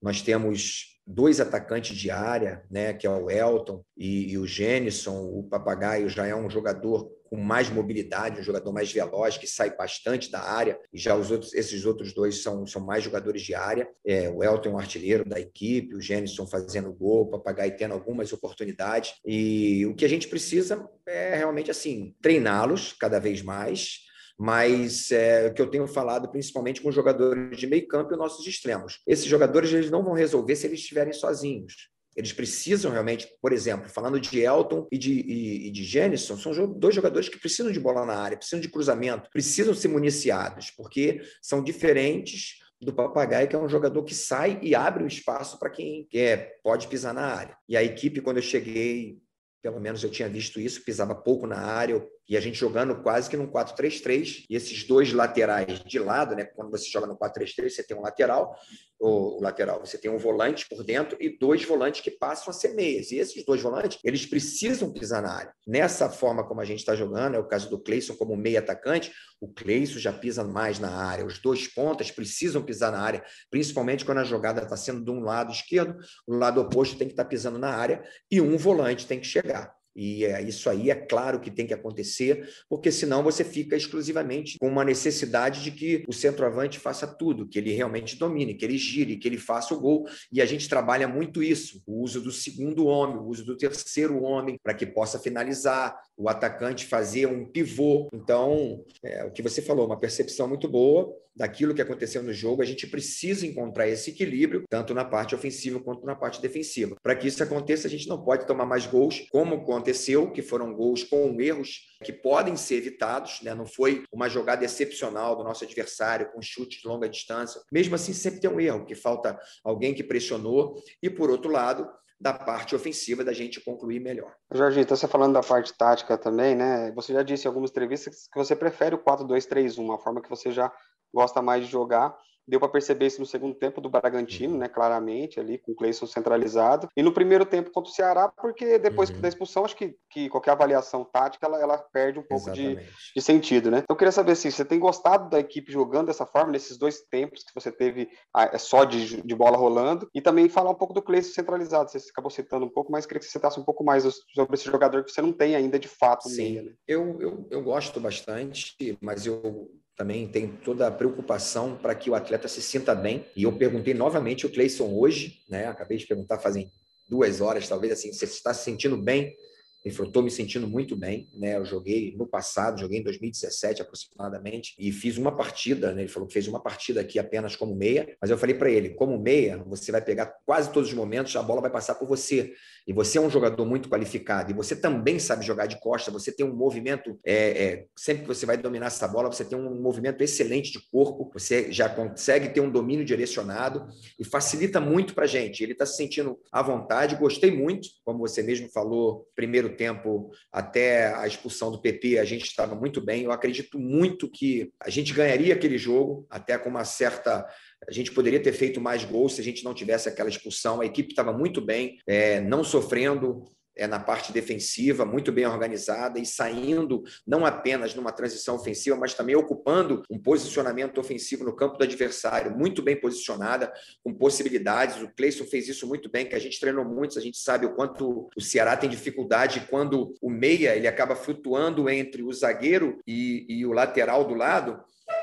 Nós 0.00 0.22
temos 0.22 0.89
dois 1.06 1.40
atacantes 1.40 1.96
de 1.96 2.10
área, 2.10 2.62
né, 2.70 2.92
que 2.92 3.06
é 3.06 3.10
o 3.10 3.30
Elton 3.30 3.84
e, 3.96 4.32
e 4.32 4.38
o 4.38 4.46
Gênison. 4.46 5.24
O 5.24 5.42
Papagaio 5.44 6.08
já 6.08 6.26
é 6.26 6.34
um 6.34 6.48
jogador 6.48 7.10
com 7.30 7.36
mais 7.36 7.70
mobilidade, 7.70 8.40
um 8.40 8.42
jogador 8.42 8.72
mais 8.72 8.92
veloz, 8.92 9.38
que 9.38 9.46
sai 9.46 9.74
bastante 9.76 10.32
da 10.32 10.40
área, 10.40 10.76
e 10.92 10.98
já 10.98 11.14
os 11.14 11.30
outros, 11.30 11.54
esses 11.54 11.86
outros 11.86 12.12
dois 12.12 12.42
são, 12.42 12.66
são 12.66 12.84
mais 12.84 13.04
jogadores 13.04 13.42
de 13.42 13.54
área. 13.54 13.88
É, 14.04 14.28
o 14.28 14.42
Elton 14.42 14.70
é 14.70 14.72
um 14.72 14.78
artilheiro 14.78 15.24
da 15.24 15.38
equipe, 15.38 15.94
o 15.94 16.00
Gênison 16.00 16.44
fazendo 16.44 16.92
gol, 16.92 17.22
o 17.22 17.30
Papagaio 17.30 17.76
tendo 17.76 17.94
algumas 17.94 18.32
oportunidades. 18.32 19.14
E 19.24 19.86
o 19.86 19.94
que 19.94 20.04
a 20.04 20.08
gente 20.08 20.26
precisa 20.26 20.88
é 21.06 21.36
realmente 21.36 21.70
assim 21.70 22.16
treiná-los 22.20 22.92
cada 22.94 23.20
vez 23.20 23.42
mais, 23.42 24.09
mas 24.40 25.12
é, 25.12 25.48
o 25.48 25.52
que 25.52 25.60
eu 25.60 25.68
tenho 25.68 25.86
falado 25.86 26.26
principalmente 26.30 26.80
com 26.80 26.88
os 26.88 26.94
jogadores 26.94 27.58
de 27.58 27.66
meio 27.66 27.86
campo 27.86 28.14
e 28.14 28.16
nossos 28.16 28.46
extremos. 28.46 29.02
Esses 29.06 29.26
jogadores 29.26 29.70
eles 29.70 29.90
não 29.90 30.02
vão 30.02 30.14
resolver 30.14 30.56
se 30.56 30.66
eles 30.66 30.80
estiverem 30.80 31.12
sozinhos. 31.12 31.90
Eles 32.16 32.32
precisam 32.32 32.90
realmente, 32.90 33.28
por 33.42 33.52
exemplo, 33.52 33.90
falando 33.90 34.18
de 34.18 34.40
Elton 34.40 34.88
e 34.90 34.96
de, 34.96 35.12
e, 35.12 35.68
e 35.68 35.70
de 35.70 35.84
Jenison, 35.84 36.38
são 36.38 36.72
dois 36.72 36.94
jogadores 36.94 37.28
que 37.28 37.38
precisam 37.38 37.70
de 37.70 37.78
bola 37.78 38.06
na 38.06 38.14
área, 38.14 38.38
precisam 38.38 38.60
de 38.60 38.70
cruzamento, 38.70 39.28
precisam 39.30 39.74
ser 39.74 39.88
municiados, 39.88 40.70
porque 40.70 41.20
são 41.42 41.62
diferentes 41.62 42.60
do 42.80 42.94
Papagaio, 42.94 43.46
que 43.46 43.54
é 43.54 43.58
um 43.58 43.68
jogador 43.68 44.02
que 44.04 44.14
sai 44.14 44.58
e 44.62 44.74
abre 44.74 45.04
o 45.04 45.06
espaço 45.06 45.58
para 45.58 45.68
quem 45.68 46.06
quer, 46.08 46.58
pode 46.64 46.88
pisar 46.88 47.12
na 47.12 47.26
área. 47.26 47.58
E 47.68 47.76
a 47.76 47.82
equipe, 47.84 48.22
quando 48.22 48.38
eu 48.38 48.42
cheguei, 48.42 49.18
pelo 49.62 49.78
menos 49.78 50.02
eu 50.02 50.10
tinha 50.10 50.30
visto 50.30 50.58
isso, 50.58 50.82
pisava 50.82 51.14
pouco 51.14 51.46
na 51.46 51.58
área, 51.58 52.02
e 52.30 52.36
a 52.36 52.40
gente 52.40 52.56
jogando 52.56 53.02
quase 53.02 53.28
que 53.28 53.36
num 53.36 53.48
4-3-3, 53.48 54.44
e 54.48 54.54
esses 54.54 54.84
dois 54.84 55.12
laterais 55.12 55.82
de 55.84 55.98
lado, 55.98 56.36
né? 56.36 56.44
Quando 56.44 56.70
você 56.70 56.88
joga 56.88 57.08
no 57.08 57.18
4-3-3, 57.18 57.68
você 57.68 57.82
tem 57.82 57.96
um 57.96 58.02
lateral, 58.02 58.56
o 59.00 59.42
lateral, 59.42 59.80
você 59.84 59.98
tem 59.98 60.08
um 60.08 60.16
volante 60.16 60.68
por 60.68 60.84
dentro 60.84 61.16
e 61.20 61.36
dois 61.36 61.64
volantes 61.64 62.02
que 62.02 62.10
passam 62.12 62.50
a 62.50 62.52
ser 62.52 62.74
meias. 62.74 63.10
E 63.10 63.16
esses 63.16 63.44
dois 63.44 63.60
volantes, 63.60 63.98
eles 64.04 64.26
precisam 64.26 64.92
pisar 64.92 65.20
na 65.22 65.32
área. 65.32 65.52
Nessa 65.66 66.08
forma 66.08 66.46
como 66.46 66.60
a 66.60 66.64
gente 66.64 66.78
está 66.78 66.94
jogando, 66.94 67.34
é 67.34 67.38
o 67.40 67.48
caso 67.48 67.68
do 67.68 67.80
Cleison 67.80 68.14
como 68.14 68.36
meio 68.36 68.60
atacante, 68.60 69.10
o 69.40 69.48
Cleison 69.52 69.98
já 69.98 70.12
pisa 70.12 70.44
mais 70.44 70.78
na 70.78 70.90
área. 70.90 71.26
Os 71.26 71.40
dois 71.40 71.66
pontas 71.66 72.12
precisam 72.12 72.62
pisar 72.62 72.92
na 72.92 73.00
área, 73.00 73.24
principalmente 73.50 74.04
quando 74.04 74.18
a 74.18 74.24
jogada 74.24 74.62
está 74.62 74.76
sendo 74.76 75.04
de 75.04 75.10
um 75.10 75.18
lado 75.18 75.50
esquerdo, 75.50 75.98
o 76.28 76.36
lado 76.36 76.60
oposto 76.60 76.96
tem 76.96 77.08
que 77.08 77.14
estar 77.14 77.24
tá 77.24 77.28
pisando 77.28 77.58
na 77.58 77.74
área 77.74 78.04
e 78.30 78.40
um 78.40 78.56
volante 78.56 79.04
tem 79.04 79.18
que 79.18 79.26
chegar. 79.26 79.79
E 79.94 80.24
é, 80.24 80.42
isso 80.42 80.70
aí 80.70 80.90
é 80.90 80.94
claro 80.94 81.40
que 81.40 81.50
tem 81.50 81.66
que 81.66 81.74
acontecer, 81.74 82.48
porque 82.68 82.92
senão 82.92 83.22
você 83.22 83.44
fica 83.44 83.76
exclusivamente 83.76 84.56
com 84.58 84.68
uma 84.68 84.84
necessidade 84.84 85.62
de 85.62 85.70
que 85.70 86.04
o 86.08 86.12
centroavante 86.12 86.78
faça 86.78 87.06
tudo, 87.06 87.46
que 87.48 87.58
ele 87.58 87.72
realmente 87.72 88.16
domine, 88.16 88.54
que 88.54 88.64
ele 88.64 88.78
gire, 88.78 89.16
que 89.16 89.26
ele 89.26 89.38
faça 89.38 89.74
o 89.74 89.80
gol. 89.80 90.06
E 90.32 90.40
a 90.40 90.46
gente 90.46 90.68
trabalha 90.68 91.08
muito 91.08 91.42
isso: 91.42 91.82
o 91.86 92.02
uso 92.02 92.20
do 92.20 92.32
segundo 92.32 92.86
homem, 92.86 93.16
o 93.16 93.26
uso 93.26 93.44
do 93.44 93.56
terceiro 93.56 94.22
homem, 94.22 94.58
para 94.62 94.74
que 94.74 94.86
possa 94.86 95.18
finalizar, 95.18 95.96
o 96.16 96.28
atacante 96.28 96.86
fazer 96.86 97.26
um 97.26 97.46
pivô. 97.46 98.08
Então, 98.12 98.84
é, 99.02 99.24
o 99.24 99.32
que 99.32 99.42
você 99.42 99.60
falou, 99.62 99.86
uma 99.86 99.98
percepção 99.98 100.46
muito 100.46 100.68
boa 100.68 101.12
daquilo 101.34 101.74
que 101.74 101.80
aconteceu 101.80 102.22
no 102.22 102.32
jogo. 102.32 102.60
A 102.60 102.66
gente 102.66 102.86
precisa 102.86 103.46
encontrar 103.46 103.88
esse 103.88 104.10
equilíbrio, 104.10 104.64
tanto 104.68 104.92
na 104.92 105.04
parte 105.04 105.34
ofensiva 105.34 105.80
quanto 105.80 106.04
na 106.04 106.14
parte 106.14 106.40
defensiva. 106.42 106.96
Para 107.02 107.14
que 107.14 107.26
isso 107.26 107.42
aconteça, 107.42 107.86
a 107.86 107.90
gente 107.90 108.08
não 108.08 108.22
pode 108.22 108.46
tomar 108.46 108.66
mais 108.66 108.86
gols, 108.86 109.26
como 109.30 109.64
aconteceu, 109.80 110.30
que 110.30 110.42
foram 110.42 110.74
gols 110.74 111.02
com 111.02 111.40
erros 111.40 111.88
que 112.04 112.12
podem 112.12 112.56
ser 112.56 112.76
evitados, 112.76 113.40
né? 113.42 113.54
não 113.54 113.66
foi 113.66 114.04
uma 114.12 114.28
jogada 114.28 114.64
excepcional 114.64 115.34
do 115.34 115.42
nosso 115.42 115.64
adversário 115.64 116.30
com 116.32 116.40
chute 116.40 116.80
de 116.80 116.86
longa 116.86 117.08
distância. 117.08 117.60
Mesmo 117.72 117.94
assim, 117.94 118.12
sempre 118.12 118.40
tem 118.40 118.50
um 118.50 118.60
erro, 118.60 118.84
que 118.84 118.94
falta 118.94 119.38
alguém 119.64 119.94
que 119.94 120.04
pressionou. 120.04 120.76
E, 121.02 121.10
por 121.10 121.30
outro 121.30 121.50
lado, 121.50 121.88
da 122.20 122.34
parte 122.34 122.74
ofensiva 122.74 123.24
da 123.24 123.32
gente 123.32 123.60
concluir 123.60 123.98
melhor. 123.98 124.34
Jorge, 124.52 124.80
então 124.80 124.96
você 124.96 125.08
falando 125.08 125.32
da 125.32 125.42
parte 125.42 125.72
tática 125.72 126.18
também, 126.18 126.54
né? 126.54 126.92
Você 126.92 127.14
já 127.14 127.22
disse 127.22 127.46
em 127.46 127.48
algumas 127.48 127.70
entrevistas 127.70 128.28
que 128.30 128.38
você 128.38 128.54
prefere 128.54 128.94
o 128.94 128.98
4-2-3-1, 128.98 129.78
uma 129.78 129.98
forma 129.98 130.20
que 130.20 130.28
você 130.28 130.50
já 130.50 130.70
gosta 131.12 131.40
mais 131.40 131.64
de 131.64 131.70
jogar. 131.70 132.14
Deu 132.50 132.58
para 132.58 132.68
perceber 132.68 133.06
isso 133.06 133.20
no 133.20 133.26
segundo 133.26 133.54
tempo 133.54 133.80
do 133.80 133.88
Bragantino, 133.88 134.54
uhum. 134.54 134.58
né? 134.58 134.68
Claramente, 134.68 135.38
ali, 135.38 135.56
com 135.56 135.70
o 135.70 135.74
Cleison 135.74 136.04
centralizado. 136.04 136.88
E 136.96 137.02
no 137.02 137.12
primeiro 137.12 137.46
tempo 137.46 137.70
contra 137.70 137.90
o 137.90 137.94
Ceará, 137.94 138.26
porque 138.28 138.76
depois 138.76 139.08
uhum. 139.08 139.20
da 139.20 139.28
expulsão, 139.28 139.64
acho 139.64 139.76
que, 139.76 139.94
que 140.10 140.28
qualquer 140.28 140.50
avaliação 140.50 141.04
tática 141.04 141.46
ela, 141.46 141.60
ela 141.60 141.78
perde 141.78 142.18
um 142.18 142.24
pouco 142.24 142.50
de, 142.50 142.76
de, 143.14 143.22
sentido, 143.22 143.70
né? 143.70 143.78
Então, 143.78 143.94
eu 143.94 143.96
queria 143.96 144.10
saber 144.10 144.34
se 144.34 144.48
assim, 144.48 144.56
você 144.56 144.64
tem 144.64 144.80
gostado 144.80 145.30
da 145.30 145.38
equipe 145.38 145.70
jogando 145.70 146.08
dessa 146.08 146.26
forma, 146.26 146.50
nesses 146.50 146.76
dois 146.76 147.02
tempos 147.02 147.44
que 147.44 147.54
você 147.54 147.70
teve 147.70 148.08
ah, 148.34 148.50
é 148.52 148.58
só 148.58 148.84
de, 148.84 149.22
de 149.22 149.34
bola 149.36 149.56
rolando, 149.56 150.08
e 150.12 150.20
também 150.20 150.48
falar 150.48 150.70
um 150.70 150.74
pouco 150.74 150.92
do 150.92 151.02
Cleison 151.02 151.32
centralizado. 151.32 151.88
Você 151.88 151.98
acabou 152.10 152.30
citando 152.30 152.66
um 152.66 152.70
pouco, 152.70 152.90
mas 152.90 153.06
queria 153.06 153.20
que 153.20 153.26
você 153.26 153.32
citasse 153.32 153.60
um 153.60 153.64
pouco 153.64 153.84
mais 153.84 154.02
sobre 154.34 154.54
esse 154.54 154.64
jogador 154.64 155.04
que 155.04 155.12
você 155.12 155.22
não 155.22 155.32
tem 155.32 155.54
ainda 155.54 155.78
de 155.78 155.88
fato. 155.88 156.28
Sim, 156.28 156.42
meia, 156.42 156.62
né? 156.62 156.72
eu, 156.88 157.20
eu, 157.20 157.46
eu 157.50 157.62
gosto 157.62 158.00
bastante, 158.00 158.74
mas 159.00 159.26
eu 159.26 159.70
também 160.00 160.26
tem 160.26 160.48
toda 160.48 160.86
a 160.86 160.90
preocupação 160.90 161.76
para 161.76 161.94
que 161.94 162.08
o 162.08 162.14
atleta 162.14 162.48
se 162.48 162.62
sinta 162.62 162.94
bem. 162.94 163.26
E 163.36 163.42
eu 163.42 163.52
perguntei 163.52 163.92
novamente 163.92 164.46
o 164.46 164.50
Cleison 164.50 164.94
hoje, 164.94 165.42
né? 165.46 165.66
Acabei 165.66 165.98
de 165.98 166.06
perguntar 166.06 166.38
fazem 166.38 166.70
duas 167.06 167.42
horas, 167.42 167.68
talvez 167.68 167.92
assim, 167.92 168.10
você 168.10 168.24
está 168.24 168.54
se 168.54 168.64
sentindo 168.64 168.96
bem? 168.96 169.36
Ele 169.84 169.94
falou, 169.94 170.08
estou 170.08 170.22
me 170.22 170.30
sentindo 170.30 170.68
muito 170.68 170.94
bem, 170.94 171.28
né? 171.34 171.56
Eu 171.56 171.64
joguei 171.64 172.14
no 172.16 172.26
passado, 172.26 172.80
joguei 172.80 173.00
em 173.00 173.02
2017 173.02 173.80
aproximadamente, 173.80 174.74
e 174.78 174.92
fiz 174.92 175.16
uma 175.16 175.34
partida, 175.34 175.94
né? 175.94 176.02
Ele 176.02 176.08
falou 176.08 176.26
que 176.26 176.34
fez 176.34 176.46
uma 176.46 176.60
partida 176.60 177.00
aqui 177.00 177.18
apenas 177.18 177.56
como 177.56 177.74
meia, 177.74 178.14
mas 178.20 178.30
eu 178.30 178.36
falei 178.36 178.54
para 178.54 178.70
ele, 178.70 178.90
como 178.90 179.18
meia, 179.18 179.62
você 179.66 179.90
vai 179.90 180.02
pegar 180.02 180.26
quase 180.44 180.70
todos 180.70 180.90
os 180.90 180.94
momentos, 180.94 181.34
a 181.34 181.42
bola 181.42 181.62
vai 181.62 181.70
passar 181.70 181.94
por 181.94 182.06
você. 182.06 182.52
E 182.86 182.92
você 182.92 183.18
é 183.18 183.20
um 183.20 183.30
jogador 183.30 183.64
muito 183.64 183.88
qualificado, 183.88 184.50
e 184.50 184.54
você 184.54 184.76
também 184.76 185.18
sabe 185.18 185.46
jogar 185.46 185.66
de 185.66 185.80
costa, 185.80 186.10
você 186.10 186.30
tem 186.30 186.44
um 186.44 186.54
movimento, 186.54 187.18
é, 187.24 187.64
é, 187.64 187.86
sempre 187.96 188.22
que 188.22 188.28
você 188.28 188.44
vai 188.44 188.58
dominar 188.58 188.86
essa 188.86 189.08
bola, 189.08 189.32
você 189.32 189.44
tem 189.44 189.56
um 189.56 189.80
movimento 189.80 190.22
excelente 190.22 190.72
de 190.72 190.90
corpo, 190.90 191.30
você 191.32 191.72
já 191.72 191.88
consegue 191.88 192.50
ter 192.50 192.60
um 192.60 192.70
domínio 192.70 193.04
direcionado 193.04 193.88
e 194.18 194.24
facilita 194.24 194.80
muito 194.80 195.14
para 195.14 195.26
gente. 195.26 195.62
Ele 195.62 195.72
está 195.72 195.86
se 195.86 195.96
sentindo 195.96 196.38
à 196.52 196.62
vontade, 196.62 197.16
gostei 197.16 197.50
muito, 197.50 197.88
como 198.04 198.18
você 198.18 198.42
mesmo 198.42 198.68
falou, 198.68 199.26
primeiro 199.34 199.69
tempo, 199.70 200.30
até 200.52 201.14
a 201.14 201.26
expulsão 201.26 201.70
do 201.70 201.80
PP, 201.80 202.18
a 202.18 202.24
gente 202.24 202.44
estava 202.44 202.74
muito 202.74 203.00
bem. 203.00 203.24
Eu 203.24 203.32
acredito 203.32 203.78
muito 203.78 204.30
que 204.30 204.72
a 204.80 204.90
gente 204.90 205.12
ganharia 205.12 205.54
aquele 205.54 205.78
jogo, 205.78 206.26
até 206.30 206.56
com 206.58 206.68
uma 206.68 206.84
certa 206.84 207.46
a 207.88 207.92
gente 207.92 208.12
poderia 208.12 208.42
ter 208.42 208.52
feito 208.52 208.80
mais 208.80 209.04
gols 209.04 209.34
se 209.34 209.40
a 209.40 209.44
gente 209.44 209.64
não 209.64 209.72
tivesse 209.72 210.08
aquela 210.08 210.28
expulsão. 210.28 210.80
A 210.80 210.86
equipe 210.86 211.10
estava 211.10 211.32
muito 211.32 211.60
bem, 211.60 211.98
é, 212.06 212.40
não 212.40 212.62
sofrendo 212.62 213.44
é, 213.80 213.86
na 213.86 213.98
parte 213.98 214.30
defensiva, 214.30 215.06
muito 215.06 215.32
bem 215.32 215.46
organizada 215.46 216.18
e 216.18 216.26
saindo 216.26 217.02
não 217.26 217.46
apenas 217.46 217.94
numa 217.94 218.12
transição 218.12 218.56
ofensiva, 218.56 218.94
mas 218.94 219.14
também 219.14 219.34
ocupando 219.34 220.02
um 220.10 220.18
posicionamento 220.18 220.98
ofensivo 220.98 221.44
no 221.44 221.56
campo 221.56 221.78
do 221.78 221.84
adversário, 221.84 222.54
muito 222.54 222.82
bem 222.82 222.94
posicionada, 223.00 223.72
com 224.04 224.12
possibilidades. 224.12 225.00
O 225.00 225.08
Cleison 225.08 225.46
fez 225.46 225.66
isso 225.66 225.86
muito 225.86 226.10
bem, 226.10 226.26
que 226.26 226.34
a 226.34 226.38
gente 226.38 226.60
treinou 226.60 226.84
muito, 226.84 227.18
a 227.18 227.22
gente 227.22 227.38
sabe 227.38 227.64
o 227.64 227.74
quanto 227.74 228.28
o 228.36 228.40
Ceará 228.40 228.76
tem 228.76 228.90
dificuldade 228.90 229.66
quando 229.70 230.14
o 230.20 230.28
meia 230.28 230.76
ele 230.76 230.86
acaba 230.86 231.16
flutuando 231.16 231.88
entre 231.88 232.22
o 232.22 232.30
zagueiro 232.34 233.00
e, 233.06 233.46
e 233.48 233.64
o 233.64 233.72
lateral 233.72 234.24
do 234.24 234.34
lado 234.34 234.78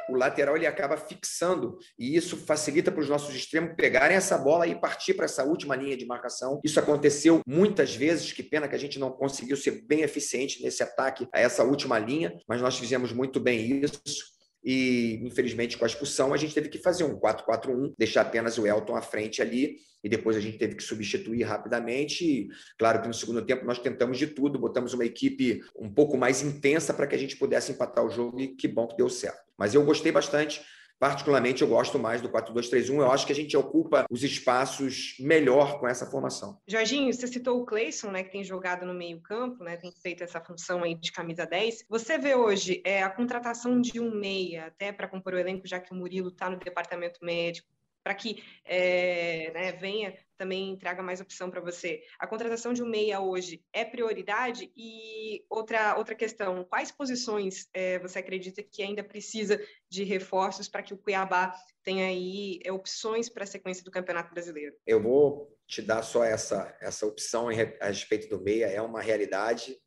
o 0.09 0.15
lateral 0.15 0.55
ele 0.55 0.65
acaba 0.65 0.97
fixando 0.97 1.77
e 1.97 2.15
isso 2.15 2.37
facilita 2.37 2.91
para 2.91 3.01
os 3.01 3.09
nossos 3.09 3.33
extremos 3.35 3.75
pegarem 3.75 4.15
essa 4.15 4.37
bola 4.37 4.67
e 4.67 4.79
partir 4.79 5.13
para 5.13 5.25
essa 5.25 5.43
última 5.43 5.75
linha 5.75 5.97
de 5.97 6.05
marcação. 6.05 6.59
Isso 6.63 6.79
aconteceu 6.79 7.41
muitas 7.45 7.95
vezes, 7.95 8.31
que 8.31 8.43
pena 8.43 8.67
que 8.67 8.75
a 8.75 8.79
gente 8.79 8.99
não 8.99 9.11
conseguiu 9.11 9.57
ser 9.57 9.83
bem 9.85 10.01
eficiente 10.01 10.63
nesse 10.63 10.83
ataque 10.83 11.27
a 11.33 11.39
essa 11.39 11.63
última 11.63 11.99
linha, 11.99 12.37
mas 12.47 12.61
nós 12.61 12.77
fizemos 12.77 13.11
muito 13.11 13.39
bem 13.39 13.83
isso 13.83 14.36
e 14.63 15.19
infelizmente 15.23 15.77
com 15.77 15.85
a 15.85 15.87
expulsão 15.87 16.33
a 16.33 16.37
gente 16.37 16.53
teve 16.53 16.69
que 16.69 16.77
fazer 16.77 17.03
um 17.03 17.19
4-4-1, 17.19 17.93
deixar 17.97 18.21
apenas 18.21 18.57
o 18.57 18.67
Elton 18.67 18.95
à 18.95 19.01
frente 19.01 19.41
ali 19.41 19.77
e 20.03 20.09
depois 20.09 20.37
a 20.37 20.39
gente 20.39 20.57
teve 20.57 20.75
que 20.75 20.83
substituir 20.83 21.43
rapidamente. 21.43 22.23
E, 22.23 22.47
claro 22.77 23.01
que 23.01 23.07
no 23.07 23.13
segundo 23.13 23.45
tempo 23.45 23.65
nós 23.65 23.79
tentamos 23.79 24.17
de 24.17 24.27
tudo, 24.27 24.59
botamos 24.59 24.93
uma 24.93 25.05
equipe 25.05 25.61
um 25.75 25.89
pouco 25.89 26.17
mais 26.17 26.41
intensa 26.41 26.93
para 26.93 27.07
que 27.07 27.15
a 27.15 27.19
gente 27.19 27.35
pudesse 27.35 27.71
empatar 27.71 28.05
o 28.05 28.09
jogo 28.09 28.39
e 28.39 28.49
que 28.49 28.67
bom 28.67 28.87
que 28.87 28.97
deu 28.97 29.09
certo. 29.09 29.41
Mas 29.57 29.73
eu 29.73 29.83
gostei 29.83 30.11
bastante. 30.11 30.61
Particularmente, 30.99 31.61
eu 31.61 31.67
gosto 31.67 31.99
mais 31.99 32.21
do 32.21 32.29
4-2-3-1. 32.29 32.95
Eu 32.95 33.11
acho 33.11 33.25
que 33.25 33.31
a 33.31 33.35
gente 33.35 33.55
ocupa 33.55 34.05
os 34.09 34.23
espaços 34.23 35.15
melhor 35.19 35.79
com 35.79 35.87
essa 35.87 36.05
formação. 36.05 36.59
Jorginho, 36.67 37.13
você 37.13 37.27
citou 37.27 37.61
o 37.61 37.65
Cleison, 37.65 38.09
né, 38.09 38.23
que 38.23 38.31
tem 38.31 38.43
jogado 38.43 38.85
no 38.85 38.93
meio-campo, 38.93 39.63
né, 39.63 39.77
tem 39.77 39.91
feito 39.91 40.23
essa 40.23 40.41
função 40.41 40.83
aí 40.83 40.95
de 40.95 41.11
camisa 41.11 41.45
10. 41.45 41.85
Você 41.89 42.17
vê 42.17 42.35
hoje 42.35 42.81
é, 42.83 43.03
a 43.03 43.09
contratação 43.09 43.79
de 43.79 43.99
um 43.99 44.13
meia, 44.13 44.65
até 44.67 44.91
para 44.91 45.07
compor 45.07 45.33
o 45.33 45.37
elenco, 45.37 45.67
já 45.67 45.79
que 45.79 45.91
o 45.91 45.95
Murilo 45.95 46.29
está 46.29 46.49
no 46.49 46.57
departamento 46.57 47.19
médico, 47.23 47.67
para 48.07 48.15
que 48.15 48.41
é, 48.63 49.51
né, 49.53 49.71
venha 49.73 50.17
também 50.37 50.77
traga 50.77 51.03
mais 51.03 51.19
opção 51.19 51.51
para 51.51 51.59
você. 51.59 52.01
A 52.17 52.25
contratação 52.25 52.71
de 52.71 52.81
um 52.81 52.87
meia 52.87 53.19
hoje 53.19 53.61
é 53.73 53.83
prioridade? 53.83 54.71
E 54.77 55.43
outra, 55.49 55.97
outra 55.97 56.15
questão, 56.15 56.63
quais 56.63 56.89
posições 56.89 57.67
é, 57.73 57.99
você 57.99 58.19
acredita 58.19 58.63
que 58.63 58.81
ainda 58.81 59.03
precisa 59.03 59.59
de 59.89 60.05
reforços 60.05 60.69
para 60.69 60.81
que 60.83 60.93
o 60.93 60.97
Cuiabá 60.97 61.53
tenha 61.83 62.05
aí 62.05 62.61
é, 62.63 62.71
opções 62.71 63.27
para 63.27 63.43
a 63.43 63.47
sequência 63.47 63.83
do 63.83 63.91
Campeonato 63.91 64.33
Brasileiro? 64.33 64.73
Eu 64.85 65.03
vou 65.03 65.53
te 65.67 65.81
dar 65.81 66.01
só 66.01 66.23
essa, 66.23 66.77
essa 66.79 67.05
opção 67.05 67.49
a 67.49 67.87
respeito 67.87 68.29
do 68.29 68.41
meia, 68.41 68.67
é 68.67 68.81
uma 68.81 69.01
realidade. 69.01 69.77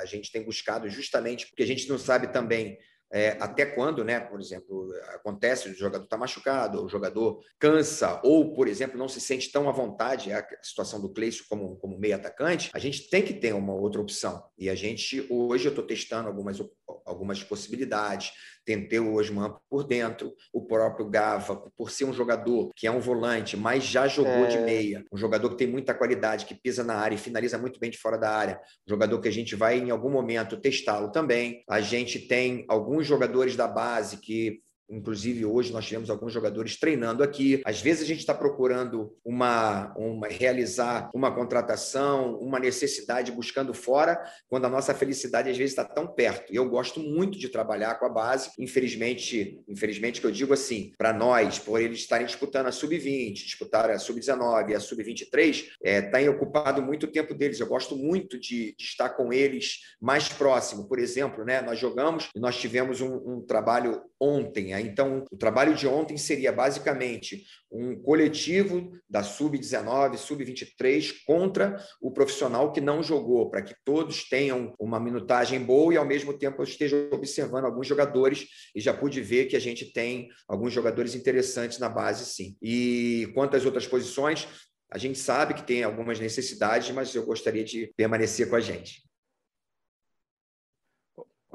A 0.00 0.06
gente 0.06 0.32
tem 0.32 0.42
buscado 0.42 0.88
justamente 0.88 1.46
porque 1.46 1.62
a 1.62 1.66
gente 1.66 1.86
não 1.90 1.98
sabe 1.98 2.32
também 2.32 2.78
é, 3.12 3.36
até 3.40 3.64
quando, 3.64 4.04
né, 4.04 4.18
por 4.18 4.40
exemplo, 4.40 4.90
acontece 5.14 5.68
o 5.68 5.74
jogador 5.74 6.04
está 6.04 6.16
machucado, 6.16 6.84
o 6.84 6.88
jogador 6.88 7.40
cansa, 7.58 8.20
ou, 8.24 8.54
por 8.54 8.66
exemplo, 8.66 8.98
não 8.98 9.08
se 9.08 9.20
sente 9.20 9.50
tão 9.50 9.68
à 9.68 9.72
vontade, 9.72 10.32
a 10.32 10.44
situação 10.62 11.00
do 11.00 11.12
Cleiton 11.12 11.44
como, 11.48 11.76
como 11.76 11.98
meio 11.98 12.16
atacante, 12.16 12.70
a 12.74 12.78
gente 12.78 13.08
tem 13.08 13.22
que 13.22 13.34
ter 13.34 13.54
uma 13.54 13.74
outra 13.74 14.00
opção. 14.00 14.44
E 14.58 14.68
a 14.68 14.74
gente, 14.74 15.26
hoje, 15.30 15.66
eu 15.66 15.70
estou 15.70 15.86
testando 15.86 16.28
algumas, 16.28 16.58
algumas 17.06 17.42
possibilidades, 17.42 18.32
tentei 18.64 18.98
o 18.98 19.14
Osman 19.14 19.54
por 19.70 19.84
dentro, 19.84 20.34
o 20.52 20.66
próprio 20.66 21.08
Gava, 21.08 21.70
por 21.76 21.90
ser 21.90 22.04
um 22.04 22.12
jogador 22.12 22.72
que 22.74 22.86
é 22.86 22.90
um 22.90 23.00
volante, 23.00 23.56
mas 23.56 23.84
já 23.84 24.08
jogou 24.08 24.44
é... 24.44 24.48
de 24.48 24.58
meia, 24.58 25.04
um 25.12 25.16
jogador 25.16 25.50
que 25.50 25.56
tem 25.56 25.68
muita 25.68 25.94
qualidade, 25.94 26.44
que 26.44 26.54
pisa 26.54 26.82
na 26.82 26.96
área 26.96 27.14
e 27.14 27.18
finaliza 27.18 27.56
muito 27.56 27.78
bem 27.78 27.90
de 27.90 27.98
fora 27.98 28.18
da 28.18 28.30
área, 28.30 28.60
um 28.86 28.90
jogador 28.90 29.20
que 29.20 29.28
a 29.28 29.32
gente 29.32 29.54
vai 29.54 29.78
em 29.78 29.90
algum 29.90 30.10
momento 30.10 30.60
testá-lo 30.60 31.12
também. 31.12 31.62
A 31.68 31.80
gente 31.80 32.18
tem 32.18 32.64
alguns 32.68 33.06
jogadores 33.06 33.54
da 33.54 33.68
base 33.68 34.18
que 34.18 34.60
Inclusive, 34.88 35.44
hoje 35.44 35.72
nós 35.72 35.84
tivemos 35.84 36.10
alguns 36.10 36.32
jogadores 36.32 36.78
treinando 36.78 37.22
aqui. 37.22 37.62
Às 37.64 37.80
vezes 37.80 38.02
a 38.02 38.06
gente 38.06 38.20
está 38.20 38.34
procurando 38.34 39.12
uma, 39.24 39.92
uma 39.96 40.28
realizar 40.28 41.10
uma 41.14 41.34
contratação, 41.34 42.38
uma 42.38 42.58
necessidade 42.58 43.32
buscando 43.32 43.74
fora, 43.74 44.20
quando 44.48 44.66
a 44.66 44.70
nossa 44.70 44.94
felicidade 44.94 45.50
às 45.50 45.56
vezes 45.56 45.72
está 45.72 45.84
tão 45.84 46.06
perto. 46.06 46.52
E 46.52 46.56
eu 46.56 46.68
gosto 46.68 47.00
muito 47.00 47.38
de 47.38 47.48
trabalhar 47.48 47.96
com 47.96 48.06
a 48.06 48.10
base. 48.10 48.50
Infelizmente, 48.58 49.60
infelizmente 49.68 50.20
que 50.20 50.26
eu 50.26 50.30
digo 50.30 50.52
assim, 50.52 50.92
para 50.96 51.12
nós, 51.12 51.58
por 51.58 51.80
eles 51.80 51.98
estarem 51.98 52.26
disputando 52.26 52.66
a 52.66 52.72
sub-20, 52.72 53.34
disputar 53.34 53.90
a 53.90 53.98
sub-19 53.98 54.70
e 54.70 54.74
a 54.74 54.80
sub-23, 54.80 55.66
é, 55.82 56.02
tá 56.02 56.18
ocupado 56.30 56.82
muito 56.82 57.06
tempo 57.06 57.34
deles. 57.34 57.60
Eu 57.60 57.66
gosto 57.66 57.96
muito 57.96 58.38
de, 58.38 58.74
de, 58.76 58.84
estar 58.84 59.10
com 59.10 59.32
eles 59.32 59.80
mais 60.00 60.28
próximo. 60.28 60.88
Por 60.88 60.98
exemplo, 60.98 61.44
né, 61.44 61.60
nós 61.60 61.78
jogamos 61.78 62.28
e 62.34 62.40
nós 62.40 62.56
tivemos 62.56 63.00
um, 63.00 63.16
um 63.16 63.40
trabalho 63.40 64.02
ontem 64.20 64.72
Então, 64.80 65.24
o 65.30 65.36
trabalho 65.36 65.74
de 65.74 65.86
ontem 65.86 66.16
seria 66.16 66.52
basicamente 66.52 67.44
um 67.70 68.00
coletivo 68.00 68.90
da 69.08 69.22
sub-19, 69.22 70.16
sub-23 70.16 71.12
contra 71.26 71.76
o 72.00 72.10
profissional 72.10 72.72
que 72.72 72.80
não 72.80 73.02
jogou, 73.02 73.50
para 73.50 73.62
que 73.62 73.74
todos 73.84 74.28
tenham 74.28 74.74
uma 74.78 75.00
minutagem 75.00 75.60
boa 75.60 75.94
e, 75.94 75.96
ao 75.96 76.04
mesmo 76.04 76.36
tempo, 76.36 76.60
eu 76.60 76.64
esteja 76.64 77.08
observando 77.12 77.64
alguns 77.64 77.86
jogadores 77.86 78.46
e 78.74 78.80
já 78.80 78.92
pude 78.92 79.20
ver 79.20 79.46
que 79.46 79.56
a 79.56 79.60
gente 79.60 79.92
tem 79.92 80.28
alguns 80.48 80.72
jogadores 80.72 81.14
interessantes 81.14 81.78
na 81.78 81.88
base, 81.88 82.26
sim. 82.26 82.56
E 82.62 83.30
quanto 83.34 83.56
às 83.56 83.64
outras 83.64 83.86
posições, 83.86 84.48
a 84.90 84.98
gente 84.98 85.18
sabe 85.18 85.54
que 85.54 85.66
tem 85.66 85.82
algumas 85.82 86.20
necessidades, 86.20 86.90
mas 86.90 87.14
eu 87.14 87.24
gostaria 87.24 87.64
de 87.64 87.92
permanecer 87.96 88.48
com 88.48 88.56
a 88.56 88.60
gente. 88.60 89.05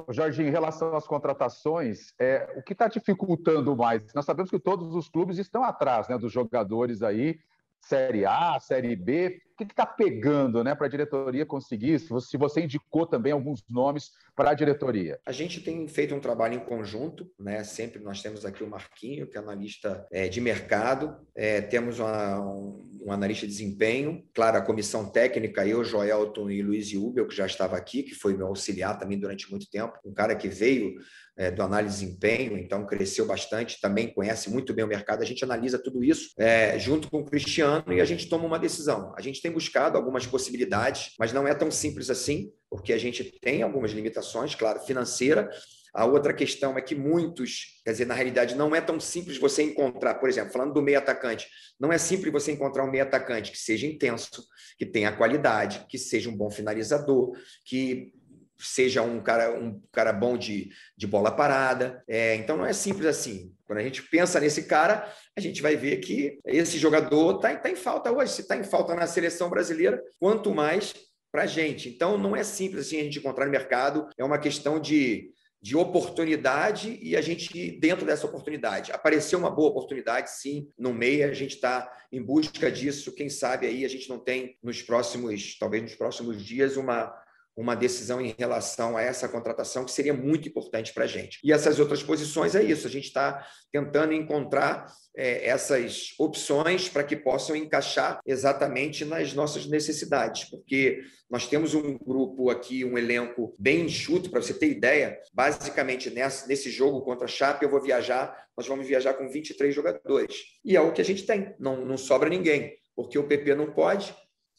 Jorge, 0.10 0.43
em 0.43 0.50
relação 0.50 0.95
às 0.95 1.05
contratações, 1.05 2.13
é, 2.19 2.53
o 2.55 2.63
que 2.63 2.74
está 2.74 2.88
dificultando 2.88 3.75
mais? 3.75 4.13
Nós 4.13 4.25
sabemos 4.25 4.50
que 4.50 4.60
todos 4.60 4.95
os 4.95 5.10
clubes 5.10 5.38
estão 5.38 5.63
atrás 5.63 6.07
né, 6.07 6.17
dos 6.17 6.31
jogadores 6.31 7.03
aí, 7.03 7.39
Série 7.79 8.25
A, 8.25 8.60
Série 8.60 8.95
B. 8.95 9.41
O 9.53 9.65
que 9.65 9.72
está 9.72 9.86
pegando 9.86 10.63
né, 10.63 10.74
para 10.74 10.88
a 10.88 10.89
diretoria 10.89 11.46
conseguir? 11.46 12.00
Se 12.00 12.10
você, 12.10 12.29
se 12.29 12.38
você 12.38 12.62
indicou 12.62 13.05
também 13.05 13.31
alguns 13.31 13.63
nomes 13.70 14.12
para 14.36 14.51
a 14.51 14.53
diretoria. 14.53 15.20
A 15.25 15.31
gente 15.31 15.62
tem 15.62 15.88
feito 15.88 16.15
um 16.15 16.20
trabalho 16.20 16.55
em 16.55 16.60
conjunto, 16.60 17.29
né? 17.39 17.63
Sempre 17.63 18.01
nós 18.01 18.22
temos 18.22 18.46
aqui 18.46 18.63
o 18.63 18.70
Marquinho, 18.70 19.27
que 19.27 19.38
é 19.38 19.39
analista 19.39 20.05
é, 20.12 20.27
de 20.27 20.39
mercado, 20.39 21.15
é, 21.36 21.62
temos 21.62 22.00
uma, 22.00 22.39
um, 22.39 23.01
um, 23.05 23.12
analista 23.12 23.46
de 23.46 23.51
desempenho, 23.51 24.24
claro, 24.34 24.58
a 24.58 24.62
comissão 24.62 25.10
técnica, 25.10 25.67
eu, 25.67 25.84
Joelton 25.84 26.50
e 26.50 26.62
Luiz 26.62 26.93
Ubel, 26.93 27.27
que 27.27 27.36
já 27.36 27.46
estava 27.46 27.75
aqui, 27.75 28.03
que 28.03 28.15
foi 28.15 28.36
meu 28.36 28.48
auxiliar 28.48 28.98
também 28.98 29.20
durante 29.20 29.50
muito 29.51 29.70
tempo, 29.70 29.93
um 30.05 30.13
cara 30.13 30.36
que 30.36 30.48
veio 30.48 30.96
é, 31.38 31.50
do 31.50 31.63
análise 31.63 32.00
de 32.00 32.05
desempenho, 32.05 32.58
então 32.58 32.86
cresceu 32.86 33.25
bastante, 33.25 33.79
também 33.79 34.13
conhece 34.13 34.50
muito 34.50 34.74
bem 34.74 34.86
o 34.86 34.88
mercado. 34.88 35.22
A 35.22 35.25
gente 35.25 35.43
analisa 35.43 35.81
tudo 35.81 36.03
isso 36.03 36.31
é, 36.38 36.77
junto 36.77 37.10
com 37.10 37.20
o 37.20 37.25
Cristiano 37.25 37.91
e 37.91 38.01
a 38.01 38.05
gente 38.05 38.29
toma 38.29 38.46
uma 38.46 38.60
decisão. 38.60 39.13
A 39.17 39.22
gente 39.22 39.40
tem 39.41 39.51
buscado 39.51 39.98
algumas 39.98 40.25
possibilidades, 40.25 41.13
mas 41.19 41.33
não 41.33 41.48
é 41.48 41.53
tão 41.53 41.71
simples 41.71 42.10
assim, 42.10 42.51
porque 42.69 42.93
a 42.93 42.98
gente 42.98 43.24
tem 43.41 43.63
algumas 43.63 43.91
limitações, 43.91 44.55
claro, 44.55 44.79
financeira. 44.79 45.50
A 45.93 46.05
outra 46.05 46.33
questão 46.33 46.77
é 46.77 46.81
que 46.81 46.95
muitos, 46.95 47.81
quer 47.83 47.91
dizer, 47.91 48.05
na 48.05 48.13
realidade, 48.13 48.55
não 48.55 48.74
é 48.74 48.79
tão 48.79 49.00
simples 49.00 49.38
você 49.38 49.63
encontrar, 49.63 50.15
por 50.15 50.29
exemplo, 50.29 50.53
falando 50.53 50.74
do 50.74 50.81
meio 50.81 50.98
atacante, 50.98 51.48
não 51.79 51.91
é 51.91 51.98
simples 51.98 52.31
você 52.31 52.53
encontrar 52.53 52.86
um 52.86 52.91
meio 52.91 53.03
atacante 53.03 53.51
que 53.51 53.57
seja 53.57 53.86
intenso, 53.86 54.45
que 54.77 54.86
tenha 54.86 55.12
qualidade, 55.12 55.86
que 55.89 55.98
seja 55.98 56.29
um 56.29 56.38
bom 56.38 56.50
finalizador, 56.50 57.33
que 57.65 58.13
seja 58.62 59.01
um 59.01 59.22
cara, 59.22 59.51
um 59.51 59.82
cara 59.91 60.13
bom 60.13 60.38
de, 60.38 60.70
de 60.96 61.08
bola 61.08 61.32
parada. 61.32 62.03
É, 62.08 62.36
então 62.36 62.58
não 62.58 62.65
é 62.65 62.74
simples 62.74 63.06
assim. 63.06 63.53
Quando 63.65 63.80
a 63.80 63.84
gente 63.84 64.03
pensa 64.03 64.39
nesse 64.39 64.63
cara, 64.63 65.12
a 65.36 65.41
gente 65.41 65.62
vai 65.62 65.75
ver 65.75 65.98
que 65.98 66.39
esse 66.46 66.77
jogador 66.77 67.36
está 67.36 67.56
tá 67.56 67.70
em 67.70 67.75
falta 67.75 68.12
hoje. 68.12 68.34
Se 68.34 68.41
está 68.41 68.56
em 68.56 68.63
falta 68.63 68.94
na 68.96 69.08
seleção 69.08 69.50
brasileira, 69.50 70.01
quanto 70.20 70.53
mais 70.53 70.94
para 71.32 71.44
a 71.44 71.48
gente. 71.48 71.89
Então 71.89 72.18
não 72.18 72.36
é 72.36 72.44
simples 72.44 72.88
assim 72.88 73.00
a 73.00 73.03
gente 73.03 73.20
encontrar 73.20 73.46
no 73.46 73.51
mercado. 73.51 74.08
É 74.18 74.24
uma 74.24 74.38
questão 74.38 74.80
de, 74.80 75.32
de 75.62 75.77
oportunidade 75.77 77.00
e 77.01 77.15
a 77.15 77.22
gente 77.22 77.72
dentro 77.80 78.06
dessa 78.06 78.25
oportunidade. 78.25 78.91
Apareceu 78.91 79.39
uma 79.39 79.50
boa 79.50 79.70
oportunidade, 79.70 80.32
sim, 80.32 80.68
no 80.77 80.94
meio, 80.94 81.30
a 81.30 81.34
gente 81.34 81.56
está 81.56 81.89
em 82.12 82.22
busca 82.22 82.70
disso. 82.72 83.13
Quem 83.13 83.30
sabe 83.30 83.68
aí 83.68 83.86
a 83.86 83.89
gente 83.89 84.10
não 84.10 84.20
tem 84.20 84.58
nos 84.62 84.82
próximos, 84.82 85.58
talvez 85.58 85.84
nos 85.84 85.96
próximos 85.96 86.44
dias, 86.44 86.75
uma 86.75 87.15
uma 87.55 87.75
decisão 87.75 88.22
em 88.22 88.34
relação 88.38 88.96
a 88.96 89.01
essa 89.01 89.27
contratação 89.27 89.84
que 89.84 89.91
seria 89.91 90.13
muito 90.13 90.48
importante 90.48 90.93
para 90.93 91.03
a 91.03 91.08
gente. 91.08 91.39
E 91.43 91.51
essas 91.51 91.79
outras 91.79 92.01
posições 92.01 92.55
é 92.55 92.63
isso, 92.63 92.88
a 92.88 92.89
gente 92.89 93.05
está 93.05 93.46
tentando 93.72 94.13
encontrar 94.13 94.91
é, 95.15 95.48
essas 95.48 96.13
opções 96.17 96.88
para 96.88 97.03
que 97.03 97.15
possam 97.15 97.55
encaixar 97.55 98.20
exatamente 98.25 99.03
nas 99.03 99.34
nossas 99.34 99.65
necessidades, 99.65 100.46
porque 100.50 101.01
nós 101.29 101.48
temos 101.48 101.74
um 101.74 101.98
grupo 101.98 102.50
aqui, 102.50 102.86
um 102.86 102.98
elenco 102.98 103.53
bem 103.60 103.86
enxuto, 103.86 104.29
para 104.29 104.41
você 104.41 104.53
ter 104.53 104.70
ideia, 104.70 105.20
basicamente 105.34 106.10
nessa, 106.10 106.48
nesse 106.48 106.70
jogo 106.70 107.01
contra 107.01 107.25
a 107.25 107.29
Chape 107.29 107.63
eu 107.63 107.70
vou 107.70 107.81
viajar, 107.81 108.46
nós 108.55 108.67
vamos 108.67 108.88
viajar 108.88 109.13
com 109.13 109.29
23 109.29 109.74
jogadores, 109.74 110.36
e 110.63 110.75
é 110.75 110.81
o 110.81 110.93
que 110.93 111.01
a 111.01 111.05
gente 111.05 111.25
tem, 111.25 111.53
não, 111.60 111.86
não 111.86 111.98
sobra 111.98 112.29
ninguém, 112.29 112.77
porque 112.96 113.17
o 113.17 113.27
PP 113.27 113.55
não 113.55 113.72
pode, 113.72 114.15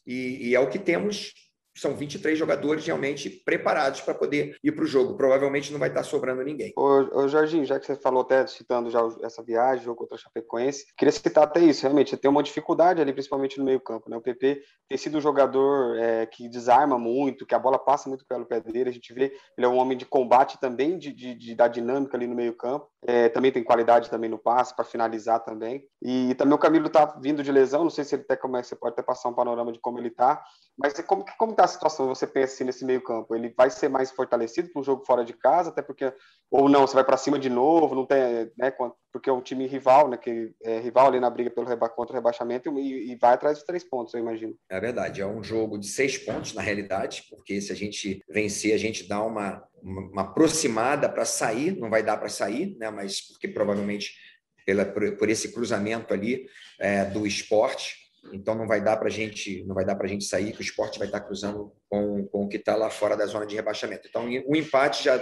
e, 0.07 0.49
e 0.49 0.55
é 0.55 0.61
o 0.61 0.69
que 0.69 0.79
temos 0.79 1.33
são 1.75 1.95
23 1.95 2.39
jogadores 2.39 2.87
realmente 2.87 3.31
preparados 3.31 4.01
para 4.01 4.15
poder 4.15 4.57
ir 4.63 4.73
para 4.73 4.85
o 4.85 4.87
jogo. 4.87 5.17
Provavelmente 5.17 5.73
não 5.73 5.79
vai 5.79 5.89
estar 5.89 6.03
sobrando 6.03 6.43
ninguém. 6.43 6.73
Ô, 6.77 7.21
ô, 7.21 7.29
Jorginho, 7.29 7.65
já 7.65 7.79
que 7.79 7.87
você 7.87 7.97
falou 7.97 8.23
até 8.23 8.47
citando 8.47 8.91
já 8.91 9.01
essa 9.23 9.43
viagem, 9.43 9.85
jogo 9.85 9.99
contra 9.99 10.17
a 10.17 10.19
Chapecoense, 10.19 10.87
queria 10.97 11.13
citar 11.13 11.45
até 11.45 11.61
isso, 11.61 11.83
realmente, 11.83 12.17
tem 12.17 12.31
uma 12.31 12.43
dificuldade 12.43 13.01
ali, 13.01 13.13
principalmente 13.13 13.59
no 13.59 13.65
meio 13.65 13.81
campo, 13.81 14.11
né? 14.11 14.17
O 14.17 14.21
PP 14.21 14.63
tem 14.89 14.99
sido 14.99 15.19
um 15.19 15.21
jogador 15.21 15.97
é, 15.99 16.27
que 16.27 16.49
desarma 16.49 16.99
muito, 16.99 17.47
que 17.47 17.55
a 17.55 17.59
bola 17.59 17.79
passa 17.79 18.09
muito 18.09 18.27
pelo 18.27 18.47
pé 18.47 18.61
dele, 18.61 18.91
a 18.91 18.93
gente 18.93 19.13
vê, 19.13 19.33
ele 19.57 19.67
é 19.67 19.69
um 19.69 19.77
homem 19.77 19.97
de 19.97 20.05
combate 20.05 20.59
também, 20.61 20.99
de, 20.99 21.13
de, 21.13 21.35
de 21.35 21.55
da 21.55 21.69
dinâmica 21.69 22.17
ali 22.17 22.27
no 22.27 22.35
meio 22.35 22.55
campo, 22.55 22.89
é, 23.07 23.29
também 23.29 23.51
tem 23.51 23.65
qualidade 23.65 24.11
também 24.11 24.29
no 24.29 24.39
passe, 24.39 24.75
para 24.75 24.85
finalizar 24.85 25.41
também, 25.41 25.85
e 26.03 26.35
também 26.35 26.55
o 26.55 26.59
Camilo 26.59 26.87
está 26.87 27.07
vindo 27.21 27.43
de 27.43 27.51
lesão, 27.51 27.85
não 27.85 27.91
sei 27.91 28.05
se 28.05 28.15
ele 28.15 28.23
até 28.23 28.37
como 28.37 28.57
é, 28.57 28.63
você 28.63 28.77
pode 28.77 28.93
até 28.93 29.03
passar 29.03 29.29
um 29.29 29.35
panorama 29.35 29.73
de 29.73 29.81
como 29.81 29.99
ele 29.99 30.09
está, 30.09 30.43
mas 30.77 30.93
como, 31.03 31.25
como 31.39 31.55
está 31.63 31.65
a 31.65 31.69
situação, 31.69 32.09
você 32.09 32.27
pensa 32.27 32.55
assim, 32.55 32.65
nesse 32.65 32.85
meio 32.85 33.01
campo? 33.01 33.35
Ele 33.35 33.53
vai 33.57 33.71
ser 33.71 33.89
mais 33.89 34.11
fortalecido 34.11 34.69
para 34.71 34.81
um 34.81 34.85
jogo 34.85 35.05
fora 35.05 35.25
de 35.25 35.33
casa, 35.33 35.71
até 35.71 35.83
porque, 35.83 36.13
ou 36.51 36.69
não, 36.69 36.87
você 36.87 36.95
vai 36.95 37.05
para 37.05 37.17
cima 37.17 37.39
de 37.39 37.49
novo, 37.49 37.95
não 37.95 38.07
tem, 38.07 38.51
né, 38.59 38.73
porque 39.13 39.31
é 39.31 39.33
um 39.33 39.41
time 39.41 39.67
rival, 39.67 40.09
né, 40.09 40.17
que 40.17 40.53
é 40.63 40.81
rival 40.81 41.09
ali 41.09 41.21
na 41.21 41.31
briga 41.31 41.51
pelo 41.51 41.67
reba, 41.67 41.89
contra 41.89 42.13
o 42.13 42.17
rebaixamento 42.17 42.69
e, 42.79 43.13
e, 43.13 43.17
vai 43.17 43.35
atrás 43.35 43.59
dos 43.59 43.67
três 43.67 43.85
pontos, 43.85 44.15
eu 44.15 44.21
imagino. 44.21 44.55
É 44.69 44.81
verdade, 44.81 45.21
é 45.21 45.27
um 45.27 45.43
jogo 45.43 45.79
de 45.79 45.87
seis 45.87 46.19
pontos, 46.19 46.55
na 46.55 46.63
realidade, 46.63 47.25
porque 47.31 47.61
se 47.61 47.73
a 47.73 47.77
gente 47.77 48.23
vencer, 48.29 48.75
a 48.75 48.79
gente 48.79 49.09
dá 49.09 49.23
uma, 49.23 49.63
uma, 49.83 50.23
aproximada 50.23 51.09
para 51.09 51.25
sair, 51.25 51.79
não 51.79 51.91
vai 51.91 52.03
dar 52.03 52.17
para 52.17 52.29
sair, 52.29 52.77
né, 52.79 52.91
mas 52.91 53.21
porque 53.21 53.49
provavelmente 53.49 54.15
pela, 54.65 54.85
por, 54.85 55.17
por 55.17 55.29
esse 55.29 55.53
cruzamento 55.53 56.15
ali 56.15 56.47
é, 56.79 57.05
do 57.05 57.27
esporte, 57.27 58.02
então 58.33 58.55
não 58.55 58.67
vai 58.67 58.81
dar 58.81 58.97
para 58.97 59.09
gente, 59.09 59.65
não 59.65 59.75
vai 59.75 59.85
dar 59.85 59.97
para 59.97 60.09
gente 60.09 60.25
sair, 60.25 60.53
que 60.53 60.61
o 60.61 60.63
esporte 60.63 60.99
vai 60.99 61.09
estar 61.09 61.21
cruzando 61.21 61.73
com, 61.89 62.27
com 62.27 62.45
o 62.45 62.49
que 62.49 62.57
está 62.57 62.77
lá 62.77 62.91
fora 62.91 63.17
da 63.17 63.27
zona 63.27 63.47
de 63.47 63.55
rebaixamento. 63.55 64.07
Então 64.09 64.27
o 64.47 64.57
empate 64.57 65.05
já 65.05 65.19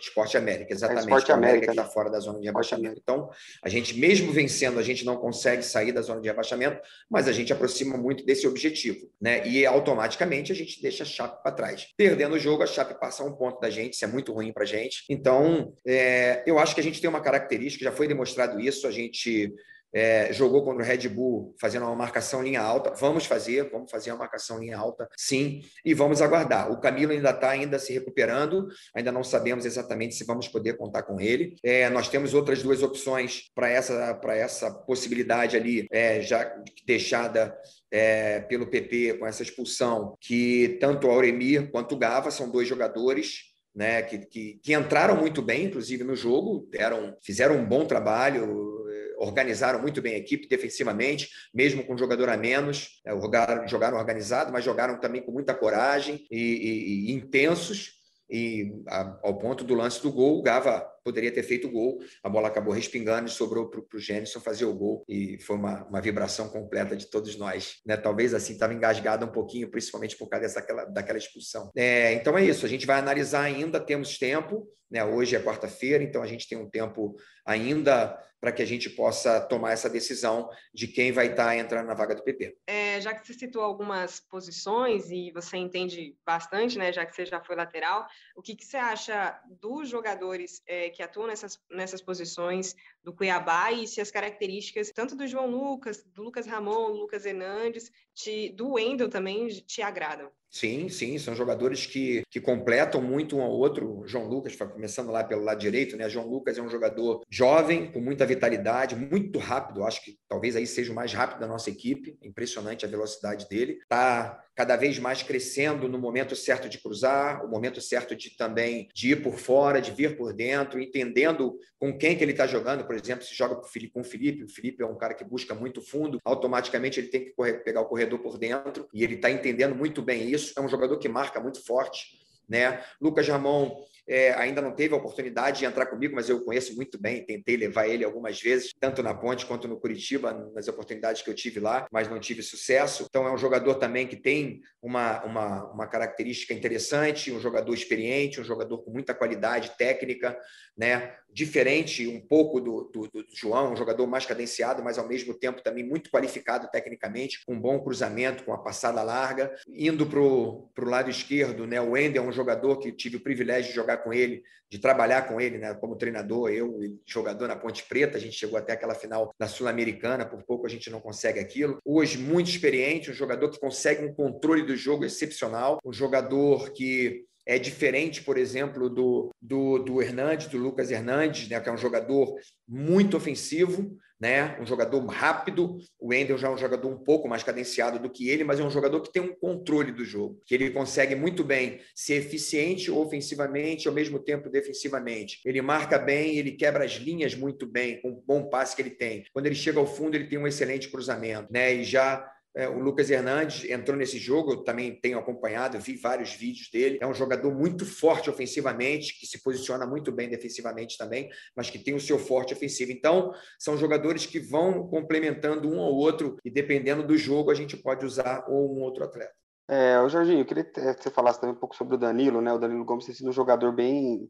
Esporte 0.00 0.36
América, 0.36 0.72
exatamente. 0.72 1.02
É 1.02 1.04
Esporte 1.04 1.32
América 1.32 1.70
está 1.70 1.84
fora 1.84 2.10
da 2.10 2.18
zona 2.18 2.40
de 2.40 2.46
rebaixamento. 2.46 2.98
Então, 3.02 3.28
a 3.62 3.68
gente, 3.68 3.98
mesmo 3.98 4.32
vencendo, 4.32 4.78
a 4.78 4.82
gente 4.82 5.04
não 5.04 5.16
consegue 5.16 5.62
sair 5.62 5.92
da 5.92 6.00
zona 6.00 6.20
de 6.20 6.28
rebaixamento, 6.28 6.80
mas 7.08 7.28
a 7.28 7.32
gente 7.32 7.52
aproxima 7.52 7.96
muito 7.96 8.24
desse 8.24 8.46
objetivo, 8.46 9.10
né? 9.20 9.46
E 9.46 9.64
automaticamente 9.66 10.50
a 10.50 10.54
gente 10.54 10.80
deixa 10.80 11.02
a 11.02 11.06
Chape 11.06 11.42
para 11.42 11.52
trás. 11.52 11.88
Perdendo 11.96 12.34
o 12.34 12.38
jogo, 12.38 12.62
a 12.62 12.66
Chape 12.66 12.98
passa 12.98 13.24
um 13.24 13.32
ponto 13.32 13.60
da 13.60 13.70
gente, 13.70 13.94
isso 13.94 14.04
é 14.04 14.08
muito 14.08 14.32
ruim 14.32 14.52
para 14.52 14.62
a 14.62 14.66
gente. 14.66 15.04
Então, 15.08 15.72
é, 15.86 16.42
eu 16.46 16.58
acho 16.58 16.74
que 16.74 16.80
a 16.80 16.84
gente 16.84 17.00
tem 17.00 17.10
uma 17.10 17.20
característica, 17.20 17.84
já 17.84 17.92
foi 17.92 18.08
demonstrado 18.08 18.58
isso, 18.60 18.86
a 18.86 18.90
gente 18.90 19.52
é, 19.92 20.32
jogou 20.32 20.64
contra 20.64 20.82
o 20.82 20.86
Red 20.86 21.08
Bull 21.08 21.54
fazendo 21.60 21.86
uma 21.86 21.96
marcação 21.96 22.42
linha 22.42 22.60
alta. 22.60 22.92
Vamos 22.94 23.26
fazer, 23.26 23.70
vamos 23.70 23.90
fazer 23.90 24.12
uma 24.12 24.20
marcação 24.20 24.58
linha 24.58 24.78
alta, 24.78 25.08
sim, 25.16 25.62
e 25.84 25.94
vamos 25.94 26.22
aguardar. 26.22 26.70
O 26.70 26.80
Camilo 26.80 27.12
ainda 27.12 27.30
está 27.30 27.50
ainda 27.50 27.78
se 27.78 27.92
recuperando, 27.92 28.68
ainda 28.94 29.10
não 29.10 29.24
sabemos 29.24 29.64
exatamente 29.64 30.14
se 30.14 30.24
vamos 30.24 30.48
poder 30.48 30.76
contar 30.76 31.02
com 31.02 31.20
ele. 31.20 31.56
É, 31.62 31.88
nós 31.90 32.08
temos 32.08 32.34
outras 32.34 32.62
duas 32.62 32.82
opções 32.82 33.50
para 33.54 33.68
essa, 33.68 34.20
essa 34.28 34.72
possibilidade 34.72 35.56
ali, 35.56 35.86
é, 35.90 36.20
já 36.20 36.54
deixada 36.86 37.56
é, 37.90 38.40
pelo 38.40 38.66
PP 38.66 39.14
com 39.18 39.26
essa 39.26 39.42
expulsão, 39.42 40.16
que 40.20 40.78
tanto 40.80 41.06
o 41.06 41.10
Auremir 41.10 41.70
quanto 41.70 41.94
o 41.94 41.98
Gava 41.98 42.30
são 42.30 42.50
dois 42.50 42.68
jogadores 42.68 43.50
né, 43.74 44.02
que, 44.02 44.18
que, 44.18 44.60
que, 44.62 44.74
entraram 44.74 45.16
muito 45.16 45.40
bem, 45.40 45.66
inclusive, 45.66 46.02
no 46.02 46.16
jogo, 46.16 46.68
deram, 46.70 47.16
fizeram 47.22 47.56
um 47.56 47.64
bom 47.64 47.86
trabalho, 47.86 48.79
organizaram 49.20 49.80
muito 49.80 50.00
bem 50.00 50.14
a 50.14 50.18
equipe 50.18 50.48
defensivamente, 50.48 51.28
mesmo 51.54 51.84
com 51.84 51.94
um 51.94 51.98
jogador 51.98 52.28
a 52.28 52.36
menos, 52.36 53.00
é, 53.04 53.12
jogaram, 53.12 53.68
jogaram 53.68 53.98
organizado, 53.98 54.50
mas 54.50 54.64
jogaram 54.64 54.98
também 54.98 55.22
com 55.22 55.30
muita 55.30 55.54
coragem 55.54 56.26
e, 56.30 56.38
e, 56.38 57.10
e 57.10 57.12
intensos 57.12 58.00
e 58.30 58.72
a, 58.86 59.18
ao 59.22 59.38
ponto 59.38 59.64
do 59.64 59.74
lance 59.74 60.00
do 60.00 60.12
gol, 60.12 60.38
o 60.38 60.42
Gava 60.42 60.88
poderia 61.02 61.32
ter 61.32 61.42
feito 61.42 61.66
o 61.66 61.70
gol, 61.70 61.98
a 62.22 62.28
bola 62.28 62.48
acabou 62.48 62.72
respingando 62.72 63.26
e 63.26 63.32
sobrou 63.32 63.68
para 63.68 63.96
o 63.96 63.98
Gênison 63.98 64.38
fazer 64.38 64.66
o 64.66 64.74
gol, 64.74 65.04
e 65.08 65.38
foi 65.40 65.56
uma, 65.56 65.84
uma 65.86 66.00
vibração 66.00 66.48
completa 66.48 66.96
de 66.96 67.06
todos 67.06 67.36
nós. 67.36 67.80
Né? 67.84 67.96
Talvez 67.96 68.32
assim 68.32 68.52
estava 68.52 68.72
engasgada 68.72 69.26
um 69.26 69.32
pouquinho, 69.32 69.70
principalmente 69.70 70.16
por 70.16 70.28
causa 70.28 70.46
dessa, 70.46 70.60
daquela, 70.60 70.84
daquela 70.84 71.18
expulsão. 71.18 71.70
É, 71.74 72.12
então 72.12 72.38
é 72.38 72.44
isso, 72.44 72.64
a 72.64 72.68
gente 72.68 72.86
vai 72.86 72.98
analisar 72.98 73.42
ainda, 73.42 73.80
temos 73.80 74.16
tempo, 74.16 74.68
né? 74.90 75.04
hoje 75.04 75.36
é 75.36 75.42
quarta-feira, 75.42 76.02
então 76.02 76.22
a 76.22 76.26
gente 76.26 76.48
tem 76.48 76.58
um 76.58 76.68
tempo 76.68 77.16
ainda 77.44 78.18
para 78.40 78.52
que 78.52 78.62
a 78.62 78.66
gente 78.66 78.88
possa 78.88 79.38
tomar 79.40 79.72
essa 79.72 79.90
decisão 79.90 80.48
de 80.72 80.88
quem 80.88 81.12
vai 81.12 81.26
estar 81.26 81.44
tá 81.44 81.56
entrando 81.56 81.86
na 81.86 81.94
vaga 81.94 82.14
do 82.14 82.22
PP. 82.22 82.56
É, 82.66 82.98
já 83.00 83.14
que 83.14 83.26
você 83.26 83.34
citou 83.34 83.62
algumas 83.62 84.18
posições 84.18 85.10
e 85.10 85.30
você 85.30 85.58
entende 85.58 86.16
bastante, 86.24 86.78
né, 86.78 86.90
já 86.90 87.04
que 87.04 87.14
você 87.14 87.26
já 87.26 87.40
foi 87.44 87.54
lateral, 87.54 88.06
o 88.34 88.40
que, 88.40 88.56
que 88.56 88.64
você 88.64 88.78
acha 88.78 89.38
dos 89.60 89.90
jogadores 89.90 90.62
é, 90.66 90.88
que 90.88 91.02
atuam 91.02 91.26
nessas, 91.26 91.60
nessas 91.70 92.00
posições 92.00 92.74
do 93.04 93.12
Cuiabá 93.12 93.72
e 93.72 93.86
se 93.86 94.00
as 94.00 94.10
características 94.10 94.90
tanto 94.90 95.14
do 95.14 95.26
João 95.26 95.46
Lucas, 95.46 96.02
do 96.02 96.22
Lucas 96.22 96.46
Ramon, 96.46 96.88
Lucas 96.88 97.26
Hernandes, 97.26 97.92
te, 98.14 98.48
do 98.50 98.72
Wendel 98.72 99.10
também 99.10 99.48
te 99.48 99.82
agradam. 99.82 100.32
Sim, 100.50 100.88
sim, 100.88 101.16
são 101.16 101.34
jogadores 101.36 101.86
que, 101.86 102.22
que 102.28 102.40
completam 102.40 103.00
muito 103.00 103.36
um 103.36 103.42
ao 103.42 103.52
outro. 103.52 104.02
João 104.04 104.26
Lucas, 104.26 104.56
começando 104.56 105.12
lá 105.12 105.22
pelo 105.22 105.44
lado 105.44 105.60
direito, 105.60 105.96
né? 105.96 106.08
João 106.08 106.26
Lucas 106.26 106.58
é 106.58 106.62
um 106.62 106.68
jogador 106.68 107.22
jovem, 107.30 107.92
com 107.92 108.00
muita 108.00 108.26
vitalidade, 108.26 108.96
muito 108.96 109.38
rápido. 109.38 109.84
Acho 109.84 110.04
que 110.04 110.18
talvez 110.28 110.56
aí 110.56 110.66
seja 110.66 110.90
o 110.90 110.94
mais 110.94 111.12
rápido 111.12 111.38
da 111.38 111.46
nossa 111.46 111.70
equipe. 111.70 112.18
Impressionante 112.20 112.84
a 112.84 112.88
velocidade 112.88 113.48
dele. 113.48 113.78
Está 113.80 114.42
cada 114.60 114.76
vez 114.76 114.98
mais 114.98 115.22
crescendo 115.22 115.88
no 115.88 115.98
momento 115.98 116.36
certo 116.36 116.68
de 116.68 116.76
cruzar, 116.76 117.42
o 117.42 117.48
momento 117.48 117.80
certo 117.80 118.14
de 118.14 118.36
também 118.36 118.90
de 118.92 119.12
ir 119.12 119.22
por 119.22 119.38
fora, 119.38 119.80
de 119.80 119.90
vir 119.90 120.18
por 120.18 120.34
dentro, 120.34 120.78
entendendo 120.78 121.58
com 121.78 121.96
quem 121.96 122.14
que 122.14 122.22
ele 122.22 122.32
está 122.32 122.46
jogando. 122.46 122.84
Por 122.84 122.94
exemplo, 122.94 123.24
se 123.24 123.34
joga 123.34 123.54
com 123.54 123.62
o 123.62 124.04
Felipe, 124.04 124.44
o 124.44 124.48
Felipe 124.50 124.82
é 124.82 124.86
um 124.86 124.98
cara 124.98 125.14
que 125.14 125.24
busca 125.24 125.54
muito 125.54 125.80
fundo, 125.80 126.20
automaticamente 126.22 127.00
ele 127.00 127.08
tem 127.08 127.24
que 127.24 127.30
correr, 127.30 127.64
pegar 127.64 127.80
o 127.80 127.86
corredor 127.86 128.18
por 128.18 128.36
dentro 128.36 128.86
e 128.92 129.02
ele 129.02 129.14
está 129.14 129.30
entendendo 129.30 129.74
muito 129.74 130.02
bem 130.02 130.28
isso. 130.28 130.52
É 130.54 130.60
um 130.60 130.68
jogador 130.68 130.98
que 130.98 131.08
marca 131.08 131.40
muito 131.40 131.64
forte. 131.64 132.20
Né? 132.46 132.84
Lucas 133.00 133.26
Ramon 133.26 133.82
é, 134.08 134.32
ainda 134.34 134.60
não 134.60 134.72
teve 134.72 134.94
a 134.94 134.96
oportunidade 134.96 135.60
de 135.60 135.64
entrar 135.64 135.86
comigo, 135.86 136.14
mas 136.14 136.28
eu 136.28 136.40
conheço 136.44 136.74
muito 136.76 137.00
bem, 137.00 137.24
tentei 137.24 137.56
levar 137.56 137.86
ele 137.86 138.04
algumas 138.04 138.40
vezes, 138.40 138.72
tanto 138.78 139.02
na 139.02 139.14
Ponte 139.14 139.46
quanto 139.46 139.68
no 139.68 139.78
Curitiba, 139.78 140.50
nas 140.54 140.68
oportunidades 140.68 141.22
que 141.22 141.30
eu 141.30 141.34
tive 141.34 141.60
lá, 141.60 141.86
mas 141.92 142.08
não 142.08 142.18
tive 142.18 142.42
sucesso. 142.42 143.06
Então 143.08 143.26
é 143.26 143.32
um 143.32 143.38
jogador 143.38 143.74
também 143.74 144.06
que 144.06 144.16
tem 144.16 144.60
uma, 144.82 145.22
uma, 145.24 145.72
uma 145.72 145.86
característica 145.86 146.54
interessante, 146.54 147.32
um 147.32 147.40
jogador 147.40 147.74
experiente, 147.74 148.40
um 148.40 148.44
jogador 148.44 148.78
com 148.78 148.90
muita 148.90 149.14
qualidade 149.14 149.72
técnica, 149.76 150.38
né? 150.76 151.14
diferente 151.32 152.06
um 152.08 152.20
pouco 152.20 152.60
do, 152.60 152.90
do, 152.92 153.08
do, 153.08 153.24
João, 153.32 153.72
um 153.72 153.76
jogador 153.76 154.06
mais 154.06 154.26
cadenciado, 154.26 154.82
mas 154.82 154.98
ao 154.98 155.06
mesmo 155.06 155.32
tempo 155.34 155.62
também 155.62 155.84
muito 155.84 156.10
qualificado 156.10 156.68
tecnicamente, 156.70 157.44
com 157.44 157.54
um 157.54 157.60
bom 157.60 157.78
cruzamento, 157.80 158.44
com 158.44 158.52
a 158.52 158.58
passada 158.58 159.02
larga. 159.02 159.54
Indo 159.68 160.06
para 160.06 160.18
o 160.20 160.70
lado 160.78 161.10
esquerdo, 161.10 161.66
né? 161.66 161.80
o 161.80 161.90
Wendel 161.90 162.24
é 162.24 162.26
um 162.26 162.32
jogador 162.32 162.78
que 162.78 162.92
tive 162.92 163.16
o 163.16 163.20
privilégio 163.20 163.70
de 163.70 163.76
jogar 163.76 163.89
com 163.98 164.12
ele, 164.12 164.42
de 164.70 164.78
trabalhar 164.78 165.22
com 165.28 165.40
ele 165.40 165.58
né? 165.58 165.74
como 165.74 165.96
treinador, 165.96 166.50
eu 166.50 166.78
jogador 167.06 167.48
na 167.48 167.56
Ponte 167.56 167.84
Preta, 167.84 168.16
a 168.16 168.20
gente 168.20 168.36
chegou 168.36 168.58
até 168.58 168.72
aquela 168.72 168.94
final 168.94 169.34
da 169.38 169.48
Sul-Americana, 169.48 170.24
por 170.24 170.42
pouco 170.44 170.66
a 170.66 170.70
gente 170.70 170.88
não 170.90 171.00
consegue 171.00 171.40
aquilo. 171.40 171.78
Hoje, 171.84 172.18
muito 172.18 172.48
experiente, 172.48 173.10
um 173.10 173.14
jogador 173.14 173.50
que 173.50 173.58
consegue 173.58 174.04
um 174.04 174.14
controle 174.14 174.62
do 174.62 174.76
jogo 174.76 175.04
excepcional, 175.04 175.78
um 175.84 175.92
jogador 175.92 176.70
que 176.72 177.24
é 177.46 177.58
diferente, 177.58 178.22
por 178.22 178.38
exemplo, 178.38 178.88
do, 178.88 179.30
do, 179.42 179.78
do 179.78 180.00
Hernandes, 180.00 180.46
do 180.46 180.58
Lucas 180.58 180.90
Hernandes, 180.90 181.48
né, 181.48 181.58
que 181.58 181.68
é 181.68 181.72
um 181.72 181.76
jogador 181.76 182.36
muito 182.68 183.16
ofensivo, 183.16 183.98
né, 184.20 184.56
um 184.60 184.66
jogador 184.66 185.04
rápido. 185.06 185.78
O 185.98 186.08
Wendel 186.08 186.36
já 186.36 186.48
é 186.48 186.50
um 186.50 186.58
jogador 186.58 186.88
um 186.88 186.98
pouco 186.98 187.28
mais 187.28 187.42
cadenciado 187.42 187.98
do 187.98 188.10
que 188.10 188.28
ele, 188.28 188.44
mas 188.44 188.60
é 188.60 188.62
um 188.62 188.70
jogador 188.70 189.00
que 189.00 189.12
tem 189.12 189.22
um 189.22 189.34
controle 189.34 189.90
do 189.92 190.04
jogo, 190.04 190.40
que 190.46 190.54
ele 190.54 190.70
consegue 190.70 191.14
muito 191.14 191.42
bem 191.42 191.80
ser 191.94 192.16
eficiente 192.16 192.90
ofensivamente 192.90 193.88
ao 193.88 193.94
mesmo 193.94 194.18
tempo 194.18 194.50
defensivamente. 194.50 195.40
Ele 195.44 195.62
marca 195.62 195.98
bem, 195.98 196.36
ele 196.36 196.52
quebra 196.52 196.84
as 196.84 196.92
linhas 196.92 197.34
muito 197.34 197.66
bem, 197.66 198.00
com 198.02 198.10
o 198.10 198.22
bom 198.26 198.48
passe 198.48 198.76
que 198.76 198.82
ele 198.82 198.90
tem. 198.90 199.24
Quando 199.32 199.46
ele 199.46 199.54
chega 199.54 199.78
ao 199.78 199.86
fundo, 199.86 200.14
ele 200.14 200.26
tem 200.26 200.38
um 200.38 200.46
excelente 200.46 200.88
cruzamento, 200.88 201.50
né, 201.50 201.74
e 201.74 201.84
já 201.84 202.30
o 202.56 202.78
Lucas 202.80 203.10
Hernandes 203.10 203.64
entrou 203.70 203.96
nesse 203.96 204.18
jogo, 204.18 204.52
eu 204.52 204.64
também 204.64 204.98
tenho 205.00 205.18
acompanhado, 205.18 205.78
vi 205.78 205.96
vários 205.96 206.34
vídeos 206.34 206.68
dele. 206.70 206.98
É 207.00 207.06
um 207.06 207.14
jogador 207.14 207.54
muito 207.54 207.86
forte 207.86 208.28
ofensivamente, 208.28 209.18
que 209.18 209.26
se 209.26 209.42
posiciona 209.42 209.86
muito 209.86 210.10
bem 210.10 210.28
defensivamente 210.28 210.98
também, 210.98 211.30
mas 211.56 211.70
que 211.70 211.78
tem 211.78 211.94
o 211.94 212.00
seu 212.00 212.18
forte 212.18 212.52
ofensivo. 212.52 212.90
Então, 212.90 213.32
são 213.58 213.76
jogadores 213.76 214.26
que 214.26 214.40
vão 214.40 214.88
complementando 214.88 215.68
um 215.68 215.80
ao 215.80 215.94
outro 215.94 216.36
e 216.44 216.50
dependendo 216.50 217.06
do 217.06 217.16
jogo, 217.16 217.50
a 217.50 217.54
gente 217.54 217.76
pode 217.76 218.04
usar 218.04 218.44
ou 218.48 218.76
um 218.76 218.80
outro 218.80 219.04
atleta. 219.04 219.32
É, 219.68 220.00
o 220.00 220.08
Jorginho, 220.08 220.40
eu 220.40 220.44
queria 220.44 220.64
que 220.64 220.80
você 220.80 221.10
falasse 221.10 221.40
também 221.40 221.54
um 221.54 221.58
pouco 221.58 221.76
sobre 221.76 221.94
o 221.94 221.98
Danilo, 221.98 222.40
né? 222.40 222.52
O 222.52 222.58
Danilo 222.58 222.84
Gomes 222.84 223.06
tem 223.06 223.14
sido 223.14 223.30
um 223.30 223.32
jogador 223.32 223.70
bem, 223.72 224.28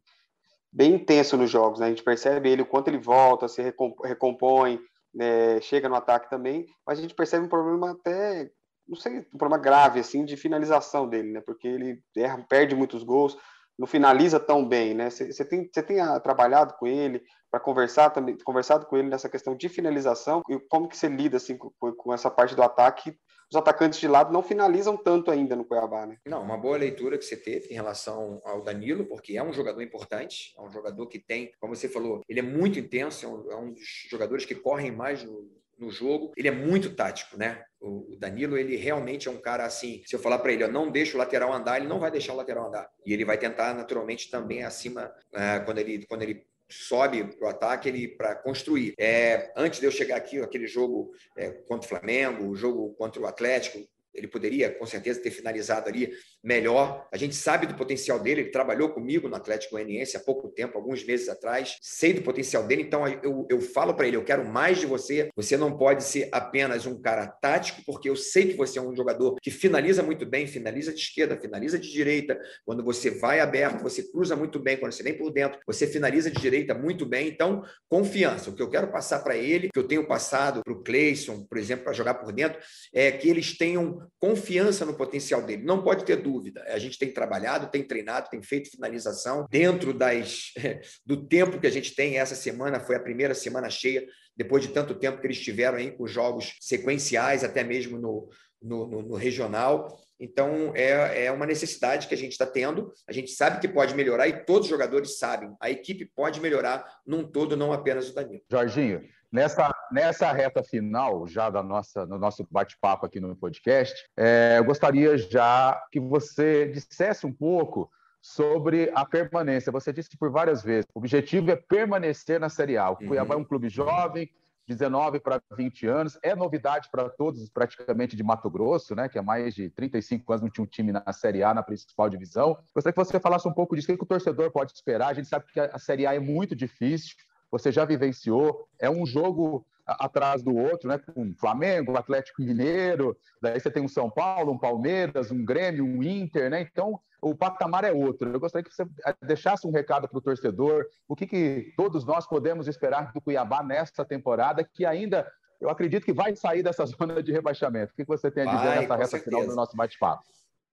bem 0.71 0.93
intenso 0.93 1.35
nos 1.35 1.49
jogos, 1.49 1.79
né? 1.79 1.87
A 1.87 1.89
gente 1.89 2.03
percebe 2.03 2.47
ele, 2.47 2.61
o 2.61 2.67
quanto 2.67 2.89
ele 2.89 2.99
volta, 2.99 3.47
se 3.47 3.59
recompõe, 4.03 4.79
né, 5.13 5.59
chega 5.61 5.89
no 5.89 5.95
ataque 5.95 6.29
também, 6.29 6.65
mas 6.85 6.99
a 6.99 7.01
gente 7.01 7.13
percebe 7.13 7.45
um 7.45 7.49
problema 7.49 7.91
até, 7.91 8.49
não 8.87 8.95
sei, 8.95 9.19
um 9.33 9.37
problema 9.37 9.61
grave, 9.61 9.99
assim, 9.99 10.23
de 10.23 10.37
finalização 10.37 11.07
dele, 11.07 11.31
né, 11.31 11.41
porque 11.41 11.67
ele 11.67 12.01
erra, 12.15 12.45
perde 12.47 12.75
muitos 12.75 13.03
gols, 13.03 13.37
não 13.77 13.87
finaliza 13.87 14.39
tão 14.39 14.67
bem, 14.67 14.93
né, 14.93 15.09
você 15.09 15.45
tem, 15.45 15.69
você 15.71 15.83
tem 15.83 15.99
ah, 15.99 16.19
trabalhado 16.19 16.75
com 16.75 16.87
ele 16.87 17.21
para 17.49 17.59
conversar 17.59 18.09
também, 18.11 18.37
conversado 18.43 18.85
com 18.85 18.97
ele 18.97 19.09
nessa 19.09 19.29
questão 19.29 19.55
de 19.55 19.67
finalização, 19.67 20.41
e 20.49 20.59
como 20.69 20.87
que 20.87 20.97
você 20.97 21.07
lida, 21.07 21.37
assim, 21.37 21.57
com, 21.57 21.71
com 21.93 22.13
essa 22.13 22.31
parte 22.31 22.55
do 22.55 22.63
ataque 22.63 23.15
os 23.51 23.57
atacantes 23.57 23.99
de 23.99 24.07
lado 24.07 24.31
não 24.31 24.41
finalizam 24.41 24.95
tanto 24.95 25.29
ainda 25.29 25.55
no 25.55 25.65
Cuiabá, 25.65 26.05
né? 26.05 26.17
Não, 26.25 26.41
uma 26.41 26.57
boa 26.57 26.77
leitura 26.77 27.17
que 27.17 27.25
você 27.25 27.35
teve 27.35 27.67
em 27.67 27.73
relação 27.73 28.41
ao 28.45 28.63
Danilo, 28.63 29.05
porque 29.05 29.37
é 29.37 29.43
um 29.43 29.51
jogador 29.51 29.81
importante, 29.81 30.53
é 30.57 30.61
um 30.61 30.71
jogador 30.71 31.05
que 31.07 31.19
tem, 31.19 31.51
como 31.59 31.75
você 31.75 31.89
falou, 31.89 32.21
ele 32.29 32.39
é 32.39 32.43
muito 32.43 32.79
intenso, 32.79 33.25
é 33.25 33.29
um, 33.29 33.51
é 33.51 33.55
um 33.57 33.73
dos 33.73 34.07
jogadores 34.09 34.45
que 34.45 34.55
correm 34.55 34.91
mais 34.91 35.23
no, 35.23 35.51
no 35.77 35.91
jogo. 35.91 36.31
Ele 36.37 36.47
é 36.47 36.51
muito 36.51 36.95
tático, 36.95 37.37
né? 37.37 37.63
O 37.81 38.15
Danilo, 38.17 38.57
ele 38.57 38.75
realmente 38.75 39.27
é 39.27 39.31
um 39.31 39.41
cara 39.41 39.65
assim. 39.65 40.03
Se 40.05 40.15
eu 40.15 40.19
falar 40.19 40.39
para 40.39 40.53
ele, 40.53 40.63
eu 40.63 40.71
não 40.71 40.91
deixa 40.91 41.15
o 41.15 41.17
lateral 41.17 41.51
andar, 41.51 41.77
ele 41.77 41.87
não 41.87 41.99
vai 41.99 42.11
deixar 42.11 42.33
o 42.33 42.37
lateral 42.37 42.67
andar. 42.67 42.87
E 43.05 43.11
ele 43.11 43.25
vai 43.25 43.37
tentar 43.37 43.73
naturalmente 43.73 44.29
também 44.29 44.63
acima 44.63 45.11
uh, 45.33 45.65
quando 45.65 45.79
ele 45.79 46.05
quando 46.05 46.21
ele 46.21 46.45
sobe 46.71 47.23
para 47.23 47.47
o 47.47 47.49
ataque 47.49 47.89
ele 47.89 48.07
para 48.07 48.35
construir. 48.35 48.93
É, 48.97 49.51
antes 49.55 49.79
de 49.79 49.85
eu 49.85 49.91
chegar 49.91 50.15
aqui, 50.15 50.39
aquele 50.39 50.67
jogo 50.67 51.11
é, 51.37 51.51
contra 51.51 51.85
o 51.85 51.89
Flamengo, 51.89 52.47
o 52.47 52.55
jogo 52.55 52.93
contra 52.95 53.21
o 53.21 53.25
Atlético, 53.25 53.87
ele 54.13 54.27
poderia 54.27 54.69
com 54.69 54.85
certeza 54.85 55.21
ter 55.21 55.31
finalizado 55.31 55.89
ali 55.89 56.11
melhor. 56.43 57.07
A 57.11 57.17
gente 57.17 57.35
sabe 57.35 57.67
do 57.67 57.75
potencial 57.75 58.19
dele, 58.19 58.41
ele 58.41 58.51
trabalhou 58.51 58.89
comigo 58.89 59.27
no 59.27 59.35
Atlético 59.35 59.75
Goianiense 59.75 60.17
há 60.17 60.19
pouco 60.19 60.49
tempo, 60.49 60.77
alguns 60.77 61.03
meses 61.03 61.29
atrás. 61.29 61.75
Sei 61.81 62.13
do 62.13 62.21
potencial 62.21 62.65
dele, 62.65 62.83
então 62.83 63.07
eu, 63.07 63.47
eu 63.49 63.61
falo 63.61 63.93
para 63.93 64.07
ele: 64.07 64.17
eu 64.17 64.23
quero 64.23 64.45
mais 64.45 64.79
de 64.79 64.85
você. 64.85 65.29
Você 65.35 65.57
não 65.57 65.77
pode 65.77 66.03
ser 66.03 66.29
apenas 66.31 66.85
um 66.85 66.99
cara 66.99 67.27
tático, 67.27 67.81
porque 67.85 68.09
eu 68.09 68.15
sei 68.15 68.47
que 68.47 68.57
você 68.57 68.79
é 68.79 68.81
um 68.81 68.95
jogador 68.95 69.35
que 69.41 69.51
finaliza 69.51 70.03
muito 70.03 70.25
bem, 70.25 70.47
finaliza 70.47 70.93
de 70.93 70.99
esquerda, 70.99 71.39
finaliza 71.39 71.79
de 71.79 71.89
direita. 71.89 72.39
Quando 72.65 72.83
você 72.83 73.09
vai 73.09 73.39
aberto, 73.39 73.81
você 73.81 74.03
cruza 74.03 74.35
muito 74.35 74.59
bem. 74.59 74.77
Quando 74.77 74.91
você 74.91 75.03
vem 75.03 75.17
por 75.17 75.31
dentro, 75.31 75.59
você 75.65 75.87
finaliza 75.87 76.29
de 76.29 76.39
direita 76.39 76.73
muito 76.73 77.05
bem. 77.05 77.27
Então, 77.27 77.63
confiança. 77.89 78.49
O 78.49 78.55
que 78.55 78.61
eu 78.61 78.69
quero 78.69 78.91
passar 78.91 79.19
para 79.19 79.35
ele, 79.35 79.69
que 79.71 79.79
eu 79.79 79.87
tenho 79.87 80.07
passado 80.07 80.61
para 80.63 80.73
o 80.73 80.83
Cleison, 80.83 81.45
por 81.45 81.57
exemplo, 81.57 81.85
para 81.85 81.93
jogar 81.93 82.15
por 82.15 82.31
dentro, 82.31 82.59
é 82.93 83.11
que 83.11 83.29
eles 83.29 83.57
tenham 83.57 84.00
confiança 84.19 84.85
no 84.85 84.93
potencial 84.93 85.41
dele. 85.41 85.63
Não 85.63 85.83
pode 85.83 86.05
ter 86.05 86.17
dúvida. 86.17 86.63
A 86.67 86.79
gente 86.79 86.97
tem 86.97 87.11
trabalhado, 87.11 87.69
tem 87.71 87.83
treinado, 87.83 88.29
tem 88.29 88.41
feito 88.41 88.71
finalização 88.71 89.45
dentro 89.49 89.93
das, 89.93 90.51
do 91.05 91.27
tempo 91.27 91.59
que 91.59 91.67
a 91.67 91.71
gente 91.71 91.95
tem. 91.95 92.17
Essa 92.17 92.35
semana 92.35 92.79
foi 92.79 92.95
a 92.95 93.01
primeira 93.01 93.33
semana 93.33 93.69
cheia, 93.69 94.05
depois 94.35 94.63
de 94.63 94.69
tanto 94.69 94.95
tempo 94.95 95.19
que 95.19 95.27
eles 95.27 95.39
tiveram 95.39 95.77
aí 95.77 95.91
com 95.91 96.07
jogos 96.07 96.55
sequenciais, 96.59 97.43
até 97.43 97.63
mesmo 97.63 97.97
no, 97.97 98.29
no, 98.61 98.87
no, 98.87 99.01
no 99.01 99.15
regional. 99.15 99.97
Então, 100.19 100.71
é, 100.75 101.25
é 101.25 101.31
uma 101.31 101.47
necessidade 101.47 102.07
que 102.07 102.13
a 102.13 102.17
gente 102.17 102.33
está 102.33 102.45
tendo. 102.45 102.93
A 103.07 103.11
gente 103.11 103.31
sabe 103.31 103.59
que 103.59 103.67
pode 103.67 103.95
melhorar 103.95 104.27
e 104.27 104.45
todos 104.45 104.65
os 104.65 104.69
jogadores 104.69 105.17
sabem. 105.17 105.51
A 105.59 105.71
equipe 105.71 106.05
pode 106.15 106.39
melhorar 106.39 106.85
num 107.05 107.23
todo, 107.23 107.57
não 107.57 107.73
apenas 107.73 108.09
o 108.09 108.13
Danilo. 108.13 108.43
Jorginho, 108.49 109.01
Nessa, 109.31 109.73
nessa 109.91 110.31
reta 110.33 110.61
final, 110.61 111.25
já 111.25 111.49
da 111.49 111.63
nossa, 111.63 112.05
no 112.05 112.17
nosso 112.17 112.45
bate-papo 112.51 113.05
aqui 113.05 113.19
no 113.19 113.33
podcast, 113.35 113.95
é, 114.17 114.55
eu 114.57 114.65
gostaria 114.65 115.17
já 115.17 115.81
que 115.89 116.01
você 116.01 116.67
dissesse 116.67 117.25
um 117.25 117.31
pouco 117.31 117.89
sobre 118.21 118.91
a 118.93 119.05
permanência. 119.05 119.71
Você 119.71 119.93
disse 119.93 120.17
por 120.17 120.29
várias 120.29 120.61
vezes, 120.61 120.85
o 120.93 120.99
objetivo 120.99 121.49
é 121.49 121.55
permanecer 121.55 122.41
na 122.41 122.49
Série 122.49 122.77
A. 122.77 122.89
O 122.89 122.97
uhum. 122.99 123.07
Cuiabá 123.07 123.35
é 123.35 123.37
um 123.37 123.43
clube 123.43 123.69
jovem, 123.69 124.29
19 124.67 125.19
para 125.19 125.41
20 125.55 125.87
anos, 125.87 126.19
é 126.21 126.35
novidade 126.35 126.89
para 126.91 127.09
todos, 127.09 127.49
praticamente 127.49 128.15
de 128.15 128.23
Mato 128.23 128.49
Grosso, 128.49 128.95
né, 128.95 129.09
que 129.09 129.17
há 129.17 129.23
mais 129.23 129.55
de 129.55 129.69
35 129.69 130.31
anos 130.31 130.41
não 130.43 130.49
tinha 130.49 130.63
um 130.63 130.67
time 130.67 130.91
na 130.91 131.11
Série 131.11 131.43
A, 131.43 131.53
na 131.53 131.63
principal 131.63 132.09
divisão. 132.09 132.57
Gostaria 132.73 132.93
que 132.93 133.03
você 133.03 133.19
falasse 133.19 133.47
um 133.47 133.53
pouco 133.53 133.75
disso, 133.75 133.91
o 133.91 133.97
que 133.97 134.03
o 134.03 134.07
torcedor 134.07 134.51
pode 134.51 134.71
esperar. 134.73 135.07
A 135.07 135.13
gente 135.13 135.27
sabe 135.27 135.45
que 135.51 135.59
a 135.59 135.79
Série 135.79 136.05
A 136.05 136.13
é 136.13 136.19
muito 136.19 136.55
difícil, 136.55 137.15
você 137.51 137.71
já 137.71 137.85
vivenciou. 137.85 138.67
É 138.79 138.89
um 138.89 139.05
jogo 139.05 139.65
atrás 139.85 140.41
do 140.41 140.55
outro, 140.55 140.87
né? 140.87 140.97
Com 140.97 141.33
Flamengo, 141.35 141.97
Atlético 141.97 142.41
Mineiro, 142.41 143.17
daí 143.41 143.59
você 143.59 143.69
tem 143.69 143.83
um 143.83 143.87
São 143.87 144.09
Paulo, 144.09 144.53
um 144.53 144.57
Palmeiras, 144.57 145.31
um 145.31 145.43
Grêmio, 145.43 145.85
um 145.85 146.01
Inter, 146.01 146.49
né? 146.49 146.61
Então 146.61 146.99
o 147.21 147.35
patamar 147.35 147.83
é 147.83 147.91
outro. 147.91 148.31
Eu 148.31 148.39
gostaria 148.39 148.67
que 148.67 148.73
você 148.73 148.85
deixasse 149.21 149.67
um 149.67 149.71
recado 149.71 150.07
para 150.07 150.17
o 150.17 150.21
torcedor, 150.21 150.85
o 151.07 151.15
que, 151.15 151.27
que 151.27 151.73
todos 151.77 152.05
nós 152.05 152.25
podemos 152.25 152.67
esperar 152.67 153.11
do 153.13 153.21
Cuiabá 153.21 153.61
nesta 153.61 154.03
temporada, 154.05 154.63
que 154.63 154.85
ainda 154.85 155.27
eu 155.59 155.69
acredito 155.69 156.03
que 156.03 156.13
vai 156.13 156.35
sair 156.35 156.63
dessa 156.63 156.85
zona 156.87 157.21
de 157.21 157.31
rebaixamento. 157.31 157.93
O 157.93 157.95
que, 157.95 158.03
que 158.03 158.07
você 158.07 158.31
tem 158.31 158.43
a 158.43 158.55
dizer 158.55 158.67
vai, 158.67 158.79
nessa 158.79 158.95
reta 158.95 159.07
certeza. 159.07 159.29
final 159.29 159.47
do 159.47 159.55
nosso 159.55 159.75
bate-papo? 159.77 160.23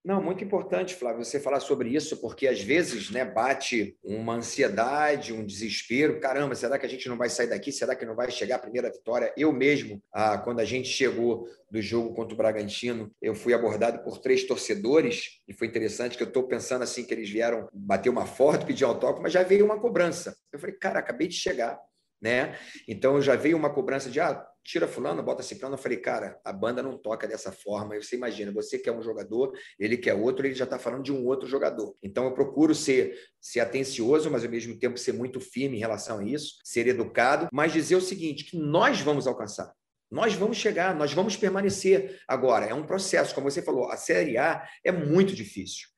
Não, 0.05 0.23
muito 0.23 0.45
importante, 0.45 0.95
Flávio, 0.95 1.25
você 1.25 1.41
falar 1.41 1.61
sobre 1.61 1.91
isso, 1.91 2.17
porque 2.19 2.47
às 2.47 2.63
vezes 2.63 3.11
né, 3.11 3.25
bate 3.25 3.97
uma 4.03 4.35
ansiedade, 4.35 5.33
um 5.33 5.45
desespero. 5.45 6.21
Caramba, 6.21 6.55
será 6.55 6.79
que 6.79 6.87
a 6.87 6.89
gente 6.89 7.09
não 7.09 7.17
vai 7.17 7.29
sair 7.29 7.49
daqui? 7.49 7.73
Será 7.73 7.97
que 7.97 8.07
não 8.07 8.15
vai 8.15 8.31
chegar 8.31 8.57
a 8.57 8.61
primeira 8.61 8.91
vitória? 8.91 9.33
Eu 9.37 9.53
mesmo, 9.53 10.03
ah, 10.13 10.39
quando 10.39 10.61
a 10.61 10.65
gente 10.65 10.89
chegou 10.89 11.49
do 11.71 11.83
jogo 11.83 12.15
contra 12.15 12.33
o 12.33 12.37
Bragantino, 12.37 13.11
eu 13.21 13.35
fui 13.35 13.53
abordado 13.53 14.03
por 14.03 14.19
três 14.19 14.45
torcedores, 14.45 15.41
e 15.47 15.53
foi 15.53 15.67
interessante 15.67 16.17
que 16.17 16.23
eu 16.23 16.29
estou 16.29 16.45
pensando 16.45 16.83
assim 16.83 17.05
que 17.05 17.13
eles 17.13 17.29
vieram 17.29 17.69
bater 17.73 18.09
uma 18.09 18.25
foto, 18.25 18.65
pedir 18.65 18.85
autógrafo, 18.85 19.23
mas 19.23 19.33
já 19.33 19.43
veio 19.43 19.65
uma 19.65 19.81
cobrança. 19.81 20.35
Eu 20.53 20.59
falei, 20.59 20.77
cara, 20.77 21.01
acabei 21.01 21.27
de 21.27 21.35
chegar 21.35 21.79
né? 22.21 22.57
Então 22.87 23.21
já 23.21 23.37
veio 23.37 23.57
uma 23.57 23.71
cobrança 23.71 24.11
de 24.11 24.21
ah, 24.21 24.45
tira 24.69 24.87
fulano, 24.87 25.23
bota 25.23 25.43
ciclano. 25.43 25.75
Eu 25.75 25.79
falei, 25.79 25.97
cara, 25.97 26.39
a 26.45 26.53
banda 26.53 26.83
não 26.83 26.99
toca 26.99 27.27
dessa 27.27 27.51
forma. 27.51 27.97
Você 27.97 28.17
imagina, 28.17 28.53
você 28.53 28.79
quer 28.79 28.93
um 28.93 29.03
jogador, 29.03 29.53
ele 29.79 29.97
quer 29.97 30.13
outro, 30.13 30.47
ele 30.47 30.55
já 30.55 30.65
está 30.65 30.79
falando 30.79 31.03
de 31.03 31.11
um 31.11 31.25
outro 31.27 31.49
jogador. 31.49 31.97
Então 32.03 32.25
eu 32.25 32.35
procuro 32.35 32.75
ser, 32.75 33.19
ser 33.41 33.61
atencioso, 33.61 34.31
mas 34.31 34.45
ao 34.45 34.51
mesmo 34.51 34.79
tempo 34.79 34.99
ser 34.99 35.15
muito 35.15 35.41
firme 35.41 35.79
em 35.79 35.81
relação 35.81 36.19
a 36.19 36.25
isso, 36.25 36.57
ser 36.63 36.87
educado, 36.87 37.49
mas 37.51 37.73
dizer 37.73 37.97
o 37.97 38.01
seguinte: 38.01 38.45
que 38.45 38.59
nós 38.59 39.01
vamos 39.01 39.27
alcançar. 39.27 39.73
Nós 40.11 40.35
vamos 40.35 40.59
chegar, 40.59 40.95
nós 40.95 41.13
vamos 41.15 41.37
permanecer. 41.37 42.21
Agora, 42.29 42.67
é 42.67 42.75
um 42.75 42.87
processo, 42.87 43.35
como 43.35 43.51
você 43.51 43.63
falou, 43.63 43.91
a 43.91 43.97
Série 43.97 44.37
A 44.37 44.67
é 44.85 44.93
muito 44.93 45.35
difícil. 45.35 45.89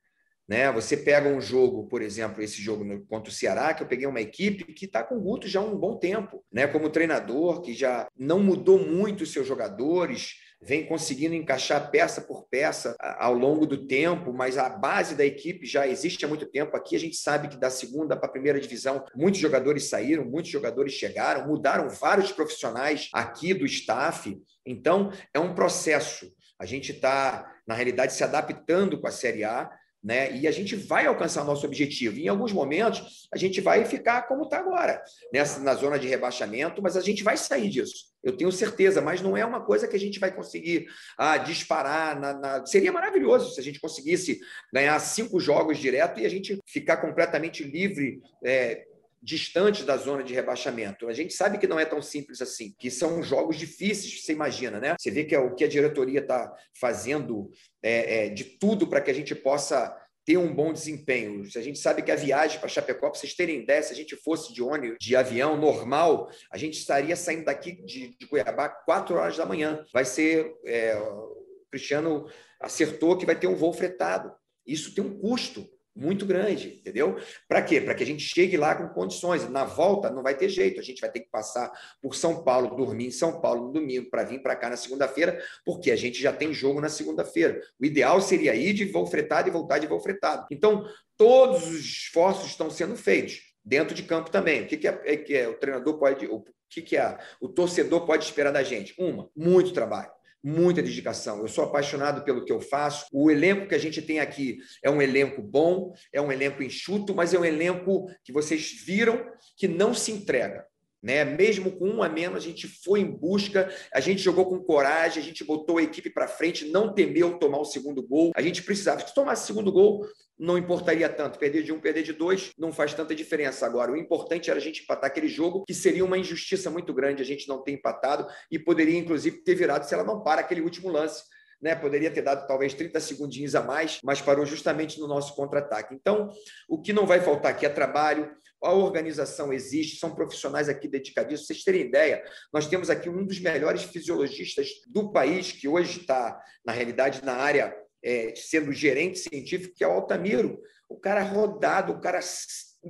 Né? 0.47 0.71
Você 0.71 0.97
pega 0.97 1.29
um 1.29 1.39
jogo, 1.39 1.87
por 1.87 2.01
exemplo, 2.01 2.41
esse 2.41 2.61
jogo 2.61 3.05
contra 3.07 3.31
o 3.31 3.33
Ceará, 3.33 3.73
que 3.73 3.83
eu 3.83 3.87
peguei 3.87 4.07
uma 4.07 4.21
equipe 4.21 4.65
que 4.73 4.85
está 4.85 5.03
com 5.03 5.15
o 5.15 5.21
Guto 5.21 5.47
já 5.47 5.59
há 5.59 5.63
um 5.63 5.77
bom 5.77 5.97
tempo, 5.97 6.43
né? 6.51 6.67
como 6.67 6.89
treinador, 6.89 7.61
que 7.61 7.73
já 7.73 8.07
não 8.17 8.39
mudou 8.39 8.77
muito 8.77 9.23
os 9.23 9.31
seus 9.31 9.47
jogadores, 9.47 10.35
vem 10.61 10.85
conseguindo 10.85 11.33
encaixar 11.33 11.89
peça 11.89 12.21
por 12.21 12.47
peça 12.47 12.95
ao 12.99 13.33
longo 13.33 13.65
do 13.65 13.87
tempo, 13.87 14.31
mas 14.31 14.57
a 14.57 14.69
base 14.69 15.15
da 15.15 15.25
equipe 15.25 15.65
já 15.65 15.87
existe 15.87 16.23
há 16.23 16.27
muito 16.27 16.45
tempo. 16.45 16.77
Aqui 16.77 16.95
a 16.95 16.99
gente 16.99 17.15
sabe 17.15 17.47
que 17.47 17.57
da 17.57 17.69
segunda 17.69 18.15
para 18.15 18.27
a 18.27 18.31
primeira 18.31 18.59
divisão, 18.59 19.03
muitos 19.15 19.39
jogadores 19.39 19.89
saíram, 19.89 20.23
muitos 20.23 20.51
jogadores 20.51 20.93
chegaram, 20.93 21.47
mudaram 21.47 21.89
vários 21.89 22.31
profissionais 22.31 23.09
aqui 23.13 23.53
do 23.53 23.65
staff. 23.65 24.37
Então, 24.65 25.11
é 25.33 25.39
um 25.39 25.55
processo. 25.55 26.31
A 26.59 26.65
gente 26.65 26.91
está, 26.91 27.51
na 27.65 27.73
realidade, 27.73 28.13
se 28.13 28.23
adaptando 28.23 29.01
com 29.01 29.07
a 29.07 29.11
Série 29.11 29.43
A 29.43 29.67
né? 30.03 30.35
E 30.35 30.47
a 30.47 30.51
gente 30.51 30.75
vai 30.75 31.05
alcançar 31.05 31.43
nosso 31.43 31.65
objetivo. 31.65 32.17
Em 32.17 32.27
alguns 32.27 32.51
momentos, 32.51 33.27
a 33.31 33.37
gente 33.37 33.61
vai 33.61 33.85
ficar 33.85 34.23
como 34.23 34.43
está 34.43 34.59
agora, 34.59 35.01
nessa, 35.31 35.59
na 35.59 35.75
zona 35.75 35.99
de 35.99 36.07
rebaixamento, 36.07 36.81
mas 36.81 36.97
a 36.97 37.01
gente 37.01 37.23
vai 37.23 37.37
sair 37.37 37.69
disso. 37.69 38.11
Eu 38.23 38.35
tenho 38.35 38.51
certeza, 38.51 39.01
mas 39.01 39.21
não 39.21 39.35
é 39.35 39.45
uma 39.45 39.63
coisa 39.63 39.87
que 39.87 39.95
a 39.95 39.99
gente 39.99 40.19
vai 40.19 40.33
conseguir 40.33 40.87
ah, 41.17 41.37
disparar. 41.37 42.19
Na, 42.19 42.33
na... 42.33 42.65
Seria 42.65 42.91
maravilhoso 42.91 43.53
se 43.53 43.59
a 43.59 43.63
gente 43.63 43.79
conseguisse 43.79 44.39
ganhar 44.73 44.99
cinco 44.99 45.39
jogos 45.39 45.77
direto 45.77 46.19
e 46.19 46.25
a 46.25 46.29
gente 46.29 46.59
ficar 46.65 46.97
completamente 46.97 47.63
livre 47.63 48.21
é, 48.43 48.85
distante 49.21 49.83
da 49.83 49.97
zona 49.97 50.23
de 50.23 50.33
rebaixamento. 50.33 51.07
A 51.07 51.13
gente 51.13 51.33
sabe 51.33 51.57
que 51.57 51.67
não 51.67 51.79
é 51.79 51.85
tão 51.85 52.01
simples 52.01 52.41
assim, 52.41 52.73
que 52.79 52.89
são 52.89 53.21
jogos 53.21 53.57
difíceis, 53.57 54.23
você 54.23 54.33
imagina, 54.33 54.79
né? 54.79 54.95
Você 54.97 55.11
vê 55.11 55.23
que 55.23 55.35
é 55.35 55.39
o 55.39 55.53
que 55.53 55.63
a 55.63 55.67
diretoria 55.67 56.21
está 56.21 56.51
fazendo 56.79 57.51
é, 57.83 58.25
é, 58.25 58.29
de 58.29 58.43
tudo 58.43 58.87
para 58.87 58.99
que 59.01 59.11
a 59.11 59.13
gente 59.13 59.35
possa 59.35 59.95
ter 60.25 60.37
um 60.37 60.53
bom 60.53 60.73
desempenho. 60.73 61.43
A 61.55 61.61
gente 61.61 61.79
sabe 61.79 62.01
que 62.01 62.11
a 62.11 62.15
viagem 62.15 62.59
para 62.59 62.69
Chapecó, 62.69 63.09
para 63.09 63.19
vocês 63.19 63.33
terem 63.33 63.61
ideia, 63.61 63.81
se 63.81 63.93
a 63.93 63.95
gente 63.95 64.15
fosse 64.15 64.53
de 64.53 64.61
ônibus, 64.61 64.97
de 64.99 65.15
avião 65.15 65.57
normal, 65.57 66.29
a 66.51 66.57
gente 66.57 66.77
estaria 66.77 67.15
saindo 67.15 67.45
daqui 67.45 67.73
de, 67.83 68.15
de 68.17 68.27
Cuiabá 68.27 68.69
quatro 68.69 69.15
horas 69.15 69.37
da 69.37 69.45
manhã. 69.45 69.83
Vai 69.93 70.05
ser. 70.05 70.51
É, 70.65 70.95
o 70.95 71.41
Cristiano 71.71 72.27
acertou 72.59 73.17
que 73.17 73.25
vai 73.25 73.35
ter 73.35 73.47
um 73.47 73.55
voo 73.55 73.73
fretado. 73.73 74.31
Isso 74.65 74.93
tem 74.93 75.03
um 75.03 75.17
custo 75.17 75.67
muito 75.95 76.25
grande, 76.25 76.79
entendeu? 76.79 77.17
Para 77.47 77.61
quê? 77.61 77.81
Para 77.81 77.93
que 77.93 78.03
a 78.03 78.05
gente 78.05 78.23
chegue 78.23 78.55
lá 78.57 78.75
com 78.75 78.87
condições. 78.89 79.47
Na 79.49 79.65
volta 79.65 80.09
não 80.09 80.23
vai 80.23 80.35
ter 80.35 80.49
jeito, 80.49 80.79
a 80.79 80.83
gente 80.83 81.01
vai 81.01 81.11
ter 81.11 81.21
que 81.21 81.29
passar 81.29 81.71
por 82.01 82.15
São 82.15 82.43
Paulo, 82.43 82.75
dormir 82.75 83.07
em 83.07 83.11
São 83.11 83.41
Paulo 83.41 83.67
no 83.67 83.73
domingo 83.73 84.09
para 84.09 84.23
vir 84.23 84.41
para 84.41 84.55
cá 84.55 84.69
na 84.69 84.77
segunda-feira, 84.77 85.41
porque 85.65 85.91
a 85.91 85.95
gente 85.95 86.21
já 86.21 86.31
tem 86.31 86.53
jogo 86.53 86.79
na 86.79 86.89
segunda-feira. 86.89 87.61
O 87.79 87.85
ideal 87.85 88.21
seria 88.21 88.55
ir 88.55 88.73
de 88.73 88.85
voo 88.85 89.05
fretado 89.05 89.49
e 89.49 89.51
voltar 89.51 89.79
de 89.79 89.87
voo 89.87 89.99
fretado. 89.99 90.47
Então, 90.49 90.85
todos 91.17 91.67
os 91.67 91.79
esforços 91.79 92.47
estão 92.47 92.69
sendo 92.69 92.95
feitos 92.95 93.41
dentro 93.63 93.93
de 93.93 94.03
campo 94.03 94.31
também. 94.31 94.63
O 94.63 94.67
que, 94.67 94.77
que, 94.77 94.87
é, 94.87 95.01
é 95.05 95.17
que 95.17 95.35
é, 95.35 95.47
o 95.47 95.55
treinador 95.55 95.97
pode, 95.97 96.25
o 96.25 96.43
que, 96.69 96.81
que 96.81 96.97
é, 96.97 97.17
o 97.39 97.49
torcedor 97.49 98.05
pode 98.05 98.23
esperar 98.23 98.51
da 98.51 98.63
gente? 98.63 98.93
Uma, 98.97 99.29
muito 99.35 99.73
trabalho 99.73 100.11
muita 100.43 100.81
dedicação. 100.81 101.39
Eu 101.39 101.47
sou 101.47 101.63
apaixonado 101.63 102.23
pelo 102.23 102.43
que 102.43 102.51
eu 102.51 102.59
faço. 102.59 103.05
O 103.11 103.29
elenco 103.29 103.67
que 103.67 103.75
a 103.75 103.79
gente 103.79 104.01
tem 104.01 104.19
aqui 104.19 104.57
é 104.83 104.89
um 104.89 105.01
elenco 105.01 105.41
bom, 105.41 105.93
é 106.11 106.21
um 106.21 106.31
elenco 106.31 106.63
enxuto, 106.63 107.13
mas 107.13 107.33
é 107.33 107.39
um 107.39 107.45
elenco 107.45 108.07
que 108.23 108.31
vocês 108.31 108.71
viram 108.85 109.23
que 109.57 109.67
não 109.67 109.93
se 109.93 110.11
entrega. 110.11 110.65
Né? 111.01 111.25
Mesmo 111.25 111.71
com 111.71 111.89
um 111.89 112.03
a 112.03 112.09
menos, 112.09 112.43
a 112.43 112.45
gente 112.45 112.67
foi 112.67 112.99
em 112.99 113.09
busca, 113.09 113.73
a 113.91 113.99
gente 113.99 114.21
jogou 114.21 114.45
com 114.45 114.59
coragem, 114.59 115.21
a 115.21 115.25
gente 115.25 115.43
botou 115.43 115.79
a 115.79 115.83
equipe 115.83 116.09
para 116.11 116.27
frente, 116.27 116.65
não 116.65 116.93
temeu 116.93 117.39
tomar 117.39 117.59
o 117.59 117.65
segundo 117.65 118.05
gol. 118.05 118.31
A 118.35 118.41
gente 118.41 118.61
precisava. 118.61 119.05
Se 119.05 119.13
tomasse 119.13 119.43
o 119.43 119.47
segundo 119.47 119.71
gol, 119.71 120.05
não 120.37 120.57
importaria 120.57 121.09
tanto. 121.09 121.39
Perder 121.39 121.63
de 121.63 121.71
um, 121.71 121.79
perder 121.79 122.03
de 122.03 122.13
dois, 122.13 122.51
não 122.57 122.71
faz 122.71 122.93
tanta 122.93 123.15
diferença. 123.15 123.65
Agora, 123.65 123.91
o 123.91 123.97
importante 123.97 124.49
era 124.49 124.59
a 124.59 124.61
gente 124.61 124.83
empatar 124.83 125.09
aquele 125.09 125.27
jogo, 125.27 125.63
que 125.65 125.73
seria 125.73 126.05
uma 126.05 126.17
injustiça 126.17 126.69
muito 126.69 126.93
grande 126.93 127.21
a 127.21 127.25
gente 127.25 127.47
não 127.47 127.61
ter 127.61 127.71
empatado 127.71 128.27
e 128.51 128.59
poderia, 128.59 128.97
inclusive, 128.97 129.37
ter 129.43 129.55
virado 129.55 129.85
se 129.85 129.93
ela 129.93 130.03
não 130.03 130.21
para 130.21 130.41
aquele 130.41 130.61
último 130.61 130.89
lance. 130.89 131.23
Né, 131.61 131.75
poderia 131.75 132.09
ter 132.09 132.23
dado 132.23 132.47
talvez 132.47 132.73
30 132.73 132.99
segundinhos 132.99 133.53
a 133.53 133.61
mais, 133.61 133.99
mas 134.03 134.19
parou 134.19 134.43
justamente 134.47 134.99
no 134.99 135.07
nosso 135.07 135.35
contra-ataque. 135.35 135.93
Então, 135.93 136.31
o 136.67 136.81
que 136.81 136.91
não 136.91 137.05
vai 137.05 137.19
faltar 137.21 137.51
aqui 137.51 137.67
é 137.67 137.69
trabalho, 137.69 138.31
a 138.63 138.73
organização 138.73 139.51
existe, 139.51 139.99
são 139.99 140.13
profissionais 140.13 140.69
aqui 140.69 140.87
dedicadíssimos. 140.87 141.47
Vocês 141.47 141.63
terem 141.63 141.81
ideia, 141.81 142.23
nós 142.53 142.67
temos 142.67 142.89
aqui 142.89 143.09
um 143.09 143.25
dos 143.25 143.39
melhores 143.39 143.83
fisiologistas 143.83 144.69
do 144.87 145.11
país, 145.11 145.51
que 145.51 145.67
hoje 145.67 146.01
está, 146.01 146.39
na 146.65 146.71
realidade, 146.71 147.23
na 147.23 147.33
área 147.33 147.75
é, 148.03 148.33
sendo 148.35 148.71
gerente 148.71 149.19
científico, 149.19 149.75
que 149.75 149.83
é 149.83 149.87
o 149.87 149.91
Altamiro. 149.91 150.61
O 150.87 150.97
cara 150.97 151.23
rodado, 151.23 151.93
o 151.93 152.01
cara 152.01 152.19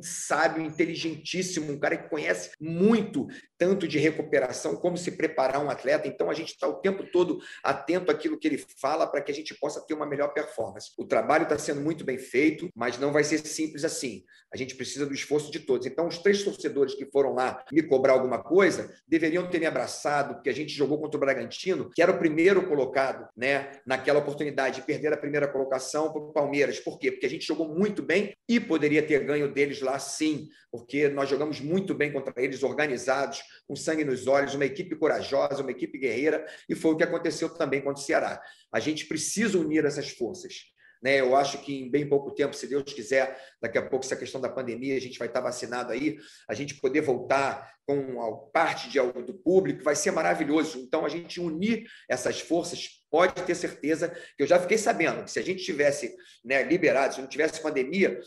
sábio, 0.01 0.63
inteligentíssimo, 0.63 1.71
um 1.71 1.79
cara 1.79 1.97
que 1.97 2.09
conhece 2.09 2.51
muito 2.59 3.27
tanto 3.61 3.87
de 3.87 3.99
recuperação 3.99 4.75
como 4.75 4.97
se 4.97 5.11
preparar 5.11 5.63
um 5.63 5.69
atleta. 5.69 6.07
Então 6.07 6.31
a 6.31 6.33
gente 6.33 6.49
está 6.49 6.67
o 6.67 6.77
tempo 6.77 7.03
todo 7.03 7.39
atento 7.63 8.09
àquilo 8.09 8.39
que 8.39 8.47
ele 8.47 8.57
fala 8.57 9.05
para 9.05 9.21
que 9.21 9.31
a 9.31 9.35
gente 9.35 9.53
possa 9.53 9.85
ter 9.85 9.93
uma 9.93 10.07
melhor 10.07 10.33
performance. 10.33 10.89
O 10.97 11.05
trabalho 11.05 11.43
está 11.43 11.59
sendo 11.59 11.79
muito 11.79 12.03
bem 12.03 12.17
feito, 12.17 12.71
mas 12.75 12.97
não 12.97 13.11
vai 13.11 13.23
ser 13.23 13.37
simples 13.37 13.85
assim. 13.85 14.23
A 14.51 14.57
gente 14.57 14.73
precisa 14.73 15.05
do 15.05 15.13
esforço 15.13 15.51
de 15.51 15.59
todos. 15.59 15.85
Então 15.85 16.07
os 16.07 16.17
três 16.17 16.43
torcedores 16.43 16.95
que 16.95 17.05
foram 17.05 17.35
lá 17.35 17.63
me 17.71 17.83
cobrar 17.83 18.13
alguma 18.13 18.41
coisa 18.41 18.91
deveriam 19.07 19.47
ter 19.47 19.59
me 19.59 19.67
abraçado, 19.67 20.33
porque 20.33 20.49
a 20.49 20.55
gente 20.55 20.73
jogou 20.73 20.99
contra 20.99 21.17
o 21.17 21.19
Bragantino, 21.19 21.91
que 21.91 22.01
era 22.01 22.11
o 22.11 22.17
primeiro 22.17 22.67
colocado, 22.67 23.29
né, 23.37 23.73
naquela 23.85 24.17
oportunidade 24.17 24.77
de 24.77 24.87
perder 24.87 25.13
a 25.13 25.17
primeira 25.17 25.47
colocação 25.47 26.11
para 26.11 26.19
o 26.19 26.33
Palmeiras. 26.33 26.79
Por 26.79 26.97
quê? 26.97 27.11
Porque 27.11 27.27
a 27.27 27.29
gente 27.29 27.45
jogou 27.45 27.69
muito 27.69 28.01
bem 28.01 28.33
e 28.49 28.59
poderia 28.59 29.03
ter 29.03 29.23
ganho 29.23 29.53
deles 29.53 29.81
lá 29.81 29.99
sim, 29.99 30.49
porque 30.71 31.09
nós 31.09 31.29
jogamos 31.29 31.61
muito 31.61 31.93
bem 31.93 32.11
contra 32.11 32.33
eles, 32.37 32.63
organizados, 32.63 33.43
com 33.67 33.75
sangue 33.75 34.03
nos 34.03 34.27
olhos, 34.27 34.55
uma 34.55 34.65
equipe 34.65 34.95
corajosa, 34.95 35.61
uma 35.61 35.71
equipe 35.71 35.97
guerreira, 35.97 36.45
e 36.67 36.75
foi 36.75 36.91
o 36.91 36.97
que 36.97 37.03
aconteceu 37.03 37.49
também 37.49 37.81
contra 37.81 38.01
o 38.01 38.05
Ceará. 38.05 38.41
A 38.71 38.79
gente 38.79 39.05
precisa 39.05 39.57
unir 39.57 39.85
essas 39.85 40.09
forças. 40.09 40.71
Né? 41.01 41.19
Eu 41.19 41.35
acho 41.35 41.57
que 41.59 41.81
em 41.81 41.89
bem 41.89 42.07
pouco 42.07 42.31
tempo, 42.31 42.55
se 42.55 42.67
Deus 42.67 42.93
quiser, 42.93 43.35
daqui 43.59 43.77
a 43.77 43.81
pouco, 43.81 44.05
essa 44.05 44.15
questão 44.15 44.39
da 44.39 44.49
pandemia, 44.49 44.95
a 44.95 45.01
gente 45.01 45.17
vai 45.17 45.27
estar 45.27 45.41
vacinado 45.41 45.91
aí, 45.91 46.17
a 46.47 46.53
gente 46.53 46.75
poder 46.75 47.01
voltar 47.01 47.73
com 47.87 48.21
a 48.21 48.37
parte 48.51 48.89
de, 48.89 48.99
do 49.23 49.33
público, 49.33 49.83
vai 49.83 49.95
ser 49.95 50.11
maravilhoso. 50.11 50.79
Então, 50.79 51.05
a 51.05 51.09
gente 51.09 51.41
unir 51.41 51.85
essas 52.07 52.39
forças, 52.39 53.01
pode 53.09 53.33
ter 53.43 53.55
certeza 53.55 54.09
que 54.37 54.43
eu 54.43 54.47
já 54.47 54.59
fiquei 54.59 54.77
sabendo 54.77 55.23
que 55.23 55.31
se 55.31 55.39
a 55.39 55.43
gente 55.43 55.63
tivesse 55.63 56.15
né, 56.45 56.63
liberado, 56.63 57.15
se 57.15 57.21
não 57.21 57.27
tivesse 57.27 57.61
pandemia, 57.61 58.19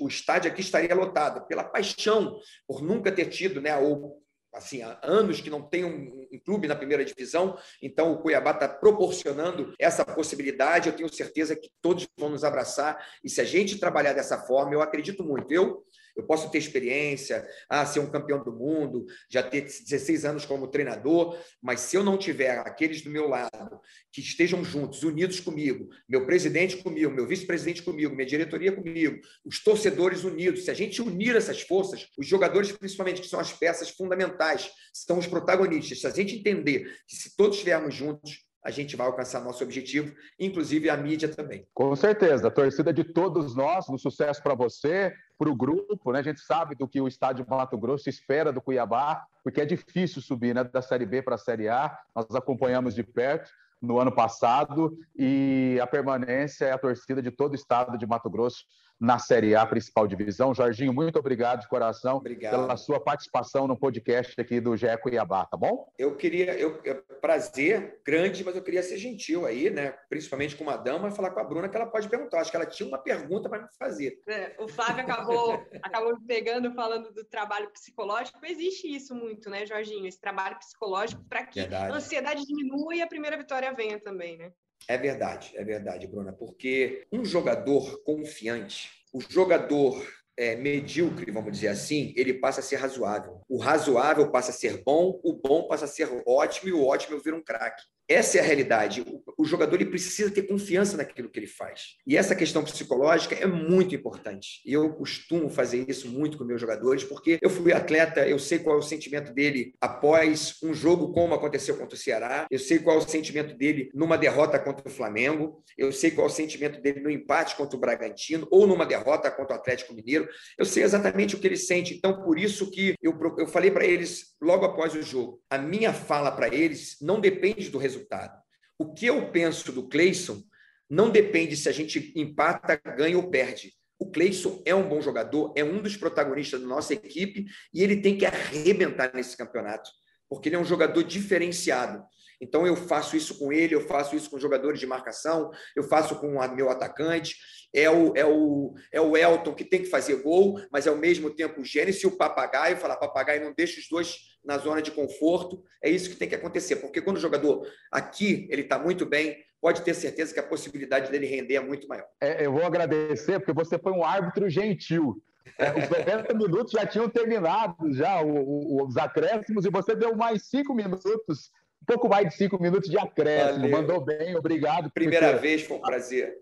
o 0.00 0.08
estádio 0.08 0.50
aqui 0.50 0.60
estaria 0.60 0.94
lotado, 0.94 1.46
pela 1.46 1.64
paixão 1.64 2.38
por 2.66 2.82
nunca 2.82 3.12
ter 3.12 3.26
tido, 3.26 3.60
né, 3.60 3.76
ou 3.76 4.20
assim, 4.56 4.82
há 4.82 4.98
anos 5.02 5.40
que 5.40 5.50
não 5.50 5.62
tem 5.62 5.84
um, 5.84 6.25
um, 6.36 6.38
clube 6.38 6.68
na 6.68 6.76
primeira 6.76 7.04
divisão, 7.04 7.58
então 7.82 8.12
o 8.12 8.18
Cuiabá 8.18 8.52
está 8.52 8.68
proporcionando 8.68 9.74
essa 9.78 10.04
possibilidade. 10.04 10.88
Eu 10.88 10.96
tenho 10.96 11.12
certeza 11.12 11.56
que 11.56 11.70
todos 11.80 12.06
vão 12.18 12.30
nos 12.30 12.44
abraçar 12.44 13.04
e 13.22 13.30
se 13.30 13.40
a 13.40 13.44
gente 13.44 13.78
trabalhar 13.78 14.12
dessa 14.12 14.38
forma, 14.38 14.74
eu 14.74 14.82
acredito 14.82 15.24
muito. 15.24 15.52
Eu 15.52 15.84
eu 16.16 16.22
posso 16.22 16.50
ter 16.50 16.58
experiência, 16.58 17.46
ah, 17.68 17.84
ser 17.84 18.00
um 18.00 18.10
campeão 18.10 18.42
do 18.42 18.50
mundo, 18.50 19.04
já 19.28 19.42
ter 19.42 19.60
16 19.60 20.24
anos 20.24 20.46
como 20.46 20.66
treinador, 20.66 21.38
mas 21.60 21.80
se 21.80 21.96
eu 21.96 22.02
não 22.02 22.16
tiver 22.16 22.58
aqueles 22.60 23.02
do 23.02 23.10
meu 23.10 23.28
lado 23.28 23.78
que 24.10 24.22
estejam 24.22 24.64
juntos, 24.64 25.02
unidos 25.02 25.38
comigo, 25.40 25.90
meu 26.08 26.24
presidente 26.24 26.78
comigo, 26.78 27.12
meu 27.12 27.26
vice-presidente 27.26 27.82
comigo, 27.82 28.14
minha 28.14 28.26
diretoria 28.26 28.72
comigo, 28.72 29.20
os 29.44 29.62
torcedores 29.62 30.24
unidos, 30.24 30.64
se 30.64 30.70
a 30.70 30.74
gente 30.74 31.02
unir 31.02 31.36
essas 31.36 31.60
forças, 31.60 32.08
os 32.16 32.26
jogadores, 32.26 32.72
principalmente, 32.72 33.20
que 33.20 33.28
são 33.28 33.38
as 33.38 33.52
peças 33.52 33.90
fundamentais, 33.90 34.70
são 34.94 35.18
os 35.18 35.26
protagonistas, 35.26 36.00
se 36.00 36.06
a 36.06 36.10
gente 36.10 36.25
entender 36.34 36.92
que 37.06 37.14
se 37.14 37.36
todos 37.36 37.56
estivermos 37.56 37.94
juntos, 37.94 38.44
a 38.66 38.70
gente 38.72 38.96
vai 38.96 39.06
alcançar 39.06 39.44
nosso 39.44 39.62
objetivo, 39.62 40.12
inclusive 40.40 40.90
a 40.90 40.96
mídia 40.96 41.28
também. 41.28 41.64
Com 41.72 41.94
certeza, 41.94 42.48
a 42.48 42.50
torcida 42.50 42.92
de 42.92 43.04
todos 43.04 43.54
nós, 43.54 43.88
um 43.88 43.96
sucesso 43.96 44.42
para 44.42 44.56
você, 44.56 45.14
para 45.38 45.48
o 45.48 45.54
grupo, 45.54 46.10
né? 46.10 46.18
A 46.18 46.22
gente 46.22 46.40
sabe 46.40 46.74
do 46.74 46.88
que 46.88 47.00
o 47.00 47.06
estádio 47.06 47.46
Mato 47.48 47.78
Grosso 47.78 48.08
espera 48.08 48.52
do 48.52 48.60
Cuiabá, 48.60 49.24
porque 49.44 49.60
é 49.60 49.64
difícil 49.64 50.20
subir 50.20 50.52
né, 50.52 50.64
da 50.64 50.82
Série 50.82 51.06
B 51.06 51.22
para 51.22 51.36
a 51.36 51.38
Série 51.38 51.68
A, 51.68 51.96
nós 52.12 52.26
acompanhamos 52.34 52.92
de 52.92 53.04
perto 53.04 53.48
no 53.80 54.00
ano 54.00 54.10
passado 54.10 54.98
e 55.16 55.78
a 55.80 55.86
permanência 55.86 56.64
é 56.64 56.72
a 56.72 56.78
torcida 56.78 57.22
de 57.22 57.30
todo 57.30 57.52
o 57.52 57.54
estado 57.54 57.96
de 57.96 58.06
Mato 58.06 58.28
Grosso 58.28 58.64
na 59.00 59.18
Série 59.18 59.54
A, 59.54 59.66
principal 59.66 60.06
divisão. 60.06 60.54
Jorginho, 60.54 60.92
muito 60.92 61.18
obrigado 61.18 61.60
de 61.60 61.68
coração 61.68 62.16
obrigado. 62.16 62.52
pela 62.52 62.76
sua 62.76 62.98
participação 62.98 63.66
no 63.66 63.78
podcast 63.78 64.38
aqui 64.40 64.60
do 64.60 64.76
GE 64.76 64.86
Cuiabá, 65.02 65.44
tá 65.44 65.56
bom? 65.56 65.92
Eu 65.98 66.16
queria, 66.16 66.58
eu, 66.58 66.80
eu, 66.82 67.02
prazer 67.20 68.00
grande, 68.04 68.44
mas 68.44 68.56
eu 68.56 68.62
queria 68.62 68.82
ser 68.82 68.96
gentil 68.96 69.44
aí, 69.46 69.70
né? 69.70 69.94
Principalmente 70.08 70.56
com 70.56 70.64
uma 70.64 70.76
dama, 70.76 71.10
falar 71.10 71.30
com 71.30 71.40
a 71.40 71.44
Bruna 71.44 71.68
que 71.68 71.76
ela 71.76 71.86
pode 71.86 72.08
perguntar. 72.08 72.40
Acho 72.40 72.50
que 72.50 72.56
ela 72.56 72.66
tinha 72.66 72.88
uma 72.88 72.98
pergunta 72.98 73.48
para 73.48 73.62
me 73.62 73.68
fazer. 73.78 74.18
É, 74.26 74.54
o 74.58 74.68
Flávio 74.68 75.02
acabou, 75.02 75.62
acabou 75.82 76.16
pegando, 76.26 76.72
falando 76.74 77.12
do 77.12 77.24
trabalho 77.24 77.70
psicológico. 77.70 78.38
Existe 78.44 78.94
isso 78.94 79.14
muito, 79.14 79.50
né, 79.50 79.66
Jorginho? 79.66 80.06
Esse 80.06 80.20
trabalho 80.20 80.58
psicológico 80.58 81.22
para 81.28 81.44
que 81.44 81.60
Verdade. 81.60 81.92
a 81.92 81.96
ansiedade 81.96 82.46
diminua 82.46 82.94
e 82.94 83.02
a 83.02 83.06
primeira 83.06 83.36
vitória 83.36 83.72
venha 83.74 84.00
também, 84.00 84.38
né? 84.38 84.52
É 84.88 84.96
verdade, 84.96 85.52
é 85.56 85.64
verdade, 85.64 86.06
Bruna, 86.06 86.32
porque 86.32 87.06
um 87.12 87.24
jogador 87.24 88.02
confiante, 88.04 88.90
o 89.12 89.20
jogador 89.20 90.06
é, 90.36 90.56
medíocre, 90.56 91.30
vamos 91.30 91.52
dizer 91.52 91.68
assim, 91.68 92.12
ele 92.16 92.34
passa 92.34 92.60
a 92.60 92.62
ser 92.62 92.76
razoável. 92.76 93.40
O 93.48 93.58
razoável 93.58 94.30
passa 94.30 94.50
a 94.50 94.54
ser 94.54 94.82
bom, 94.84 95.20
o 95.24 95.32
bom 95.32 95.66
passa 95.66 95.86
a 95.86 95.88
ser 95.88 96.08
ótimo 96.26 96.68
e 96.68 96.72
o 96.72 96.84
ótimo 96.84 97.20
vira 97.20 97.36
um 97.36 97.42
craque. 97.42 97.82
Essa 98.08 98.38
é 98.38 98.40
a 98.40 98.44
realidade. 98.44 99.04
O 99.36 99.44
jogador 99.44 99.74
ele 99.74 99.90
precisa 99.90 100.30
ter 100.30 100.42
confiança 100.42 100.96
naquilo 100.96 101.28
que 101.28 101.40
ele 101.40 101.48
faz. 101.48 101.96
E 102.06 102.16
essa 102.16 102.36
questão 102.36 102.62
psicológica 102.62 103.34
é 103.34 103.46
muito 103.46 103.96
importante. 103.96 104.60
Eu 104.64 104.92
costumo 104.94 105.50
fazer 105.50 105.84
isso 105.88 106.08
muito 106.08 106.38
com 106.38 106.44
meus 106.44 106.60
jogadores, 106.60 107.02
porque 107.02 107.36
eu 107.42 107.50
fui 107.50 107.72
atleta, 107.72 108.26
eu 108.26 108.38
sei 108.38 108.60
qual 108.60 108.76
é 108.76 108.78
o 108.78 108.82
sentimento 108.82 109.34
dele 109.34 109.74
após 109.80 110.56
um 110.62 110.72
jogo 110.72 111.12
como 111.12 111.34
aconteceu 111.34 111.76
contra 111.76 111.96
o 111.96 111.98
Ceará, 111.98 112.46
eu 112.48 112.60
sei 112.60 112.78
qual 112.78 112.96
é 112.96 113.00
o 113.00 113.08
sentimento 113.08 113.56
dele 113.56 113.90
numa 113.92 114.16
derrota 114.16 114.56
contra 114.58 114.86
o 114.86 114.90
Flamengo, 114.90 115.64
eu 115.76 115.90
sei 115.90 116.12
qual 116.12 116.28
é 116.28 116.30
o 116.30 116.32
sentimento 116.32 116.80
dele 116.80 117.00
no 117.00 117.10
empate 117.10 117.56
contra 117.56 117.76
o 117.76 117.80
Bragantino 117.80 118.46
ou 118.52 118.68
numa 118.68 118.86
derrota 118.86 119.30
contra 119.32 119.56
o 119.56 119.58
Atlético 119.58 119.92
Mineiro. 119.92 120.25
Eu 120.58 120.64
sei 120.64 120.82
exatamente 120.82 121.34
o 121.34 121.38
que 121.38 121.46
ele 121.46 121.56
sente. 121.56 121.94
Então, 121.94 122.22
por 122.22 122.38
isso 122.38 122.70
que 122.70 122.94
eu, 123.02 123.18
eu 123.38 123.46
falei 123.46 123.70
para 123.70 123.86
eles 123.86 124.34
logo 124.40 124.64
após 124.64 124.94
o 124.94 125.02
jogo, 125.02 125.42
a 125.50 125.58
minha 125.58 125.92
fala 125.92 126.30
para 126.30 126.54
eles 126.54 126.96
não 127.00 127.20
depende 127.20 127.68
do 127.68 127.78
resultado. 127.78 128.40
O 128.78 128.92
que 128.92 129.06
eu 129.06 129.30
penso 129.30 129.72
do 129.72 129.88
Cleison 129.88 130.42
não 130.88 131.10
depende 131.10 131.56
se 131.56 131.68
a 131.68 131.72
gente 131.72 132.12
empata, 132.14 132.80
ganha 132.96 133.16
ou 133.16 133.30
perde. 133.30 133.72
O 133.98 134.10
Cleison 134.10 134.62
é 134.64 134.74
um 134.74 134.88
bom 134.88 135.00
jogador, 135.00 135.52
é 135.56 135.64
um 135.64 135.80
dos 135.80 135.96
protagonistas 135.96 136.60
da 136.60 136.66
nossa 136.66 136.92
equipe 136.92 137.46
e 137.72 137.82
ele 137.82 137.96
tem 137.96 138.16
que 138.16 138.26
arrebentar 138.26 139.12
nesse 139.14 139.36
campeonato, 139.36 139.90
porque 140.28 140.48
ele 140.48 140.56
é 140.56 140.58
um 140.58 140.64
jogador 140.64 141.02
diferenciado. 141.02 142.04
Então 142.40 142.66
eu 142.66 142.76
faço 142.76 143.16
isso 143.16 143.38
com 143.38 143.52
ele, 143.52 143.74
eu 143.74 143.80
faço 143.80 144.14
isso 144.14 144.30
com 144.30 144.38
jogadores 144.38 144.78
de 144.78 144.86
marcação, 144.86 145.50
eu 145.74 145.82
faço 145.82 146.16
com 146.16 146.36
o 146.36 146.54
meu 146.54 146.70
atacante. 146.70 147.36
É 147.74 147.90
o, 147.90 148.16
é, 148.16 148.24
o, 148.24 148.74
é 148.92 149.00
o 149.00 149.16
Elton 149.16 149.54
que 149.54 149.64
tem 149.64 149.82
que 149.82 149.90
fazer 149.90 150.22
gol, 150.22 150.58
mas 150.70 150.86
ao 150.86 150.96
mesmo 150.96 151.30
tempo 151.30 151.60
o 151.60 151.64
Gênesis 151.64 152.02
e 152.02 152.06
o 152.06 152.16
Papagaio, 152.16 152.76
falar 152.76 152.96
Papagaio 152.96 153.44
não 153.44 153.52
deixa 153.52 153.80
os 153.80 153.88
dois 153.88 154.16
na 154.44 154.56
zona 154.56 154.80
de 154.80 154.90
conforto. 154.90 155.62
É 155.82 155.90
isso 155.90 156.08
que 156.08 156.16
tem 156.16 156.28
que 156.28 156.34
acontecer, 156.34 156.76
porque 156.76 157.02
quando 157.02 157.16
o 157.16 157.20
jogador 157.20 157.66
aqui 157.92 158.46
ele 158.50 158.62
está 158.62 158.78
muito 158.78 159.04
bem, 159.04 159.36
pode 159.60 159.82
ter 159.82 159.94
certeza 159.94 160.32
que 160.32 160.40
a 160.40 160.46
possibilidade 160.46 161.10
dele 161.10 161.26
render 161.26 161.56
é 161.56 161.60
muito 161.60 161.88
maior. 161.88 162.06
É, 162.20 162.46
eu 162.46 162.52
vou 162.52 162.64
agradecer, 162.64 163.38
porque 163.40 163.52
você 163.52 163.78
foi 163.78 163.92
um 163.92 164.04
árbitro 164.04 164.48
gentil. 164.48 165.20
É, 165.58 165.70
os 165.70 165.88
90 165.88 166.34
minutos 166.34 166.72
já 166.72 166.86
tinham 166.86 167.08
terminado, 167.08 167.92
já 167.92 168.22
os 168.22 168.96
acréscimos, 168.96 169.64
e 169.64 169.70
você 169.70 169.94
deu 169.94 170.16
mais 170.16 170.48
cinco 170.48 170.74
minutos 170.74 171.50
pouco 171.86 172.08
mais 172.08 172.28
de 172.28 172.34
cinco 172.34 172.60
minutos 172.60 172.90
de 172.90 172.98
acréscimo. 172.98 173.60
Valeu. 173.60 173.70
Mandou 173.70 174.00
bem, 174.00 174.36
obrigado. 174.36 174.90
Primeira 174.90 175.36
vez, 175.36 175.62
foi 175.62 175.76
um 175.76 175.80
prazer. 175.80 176.36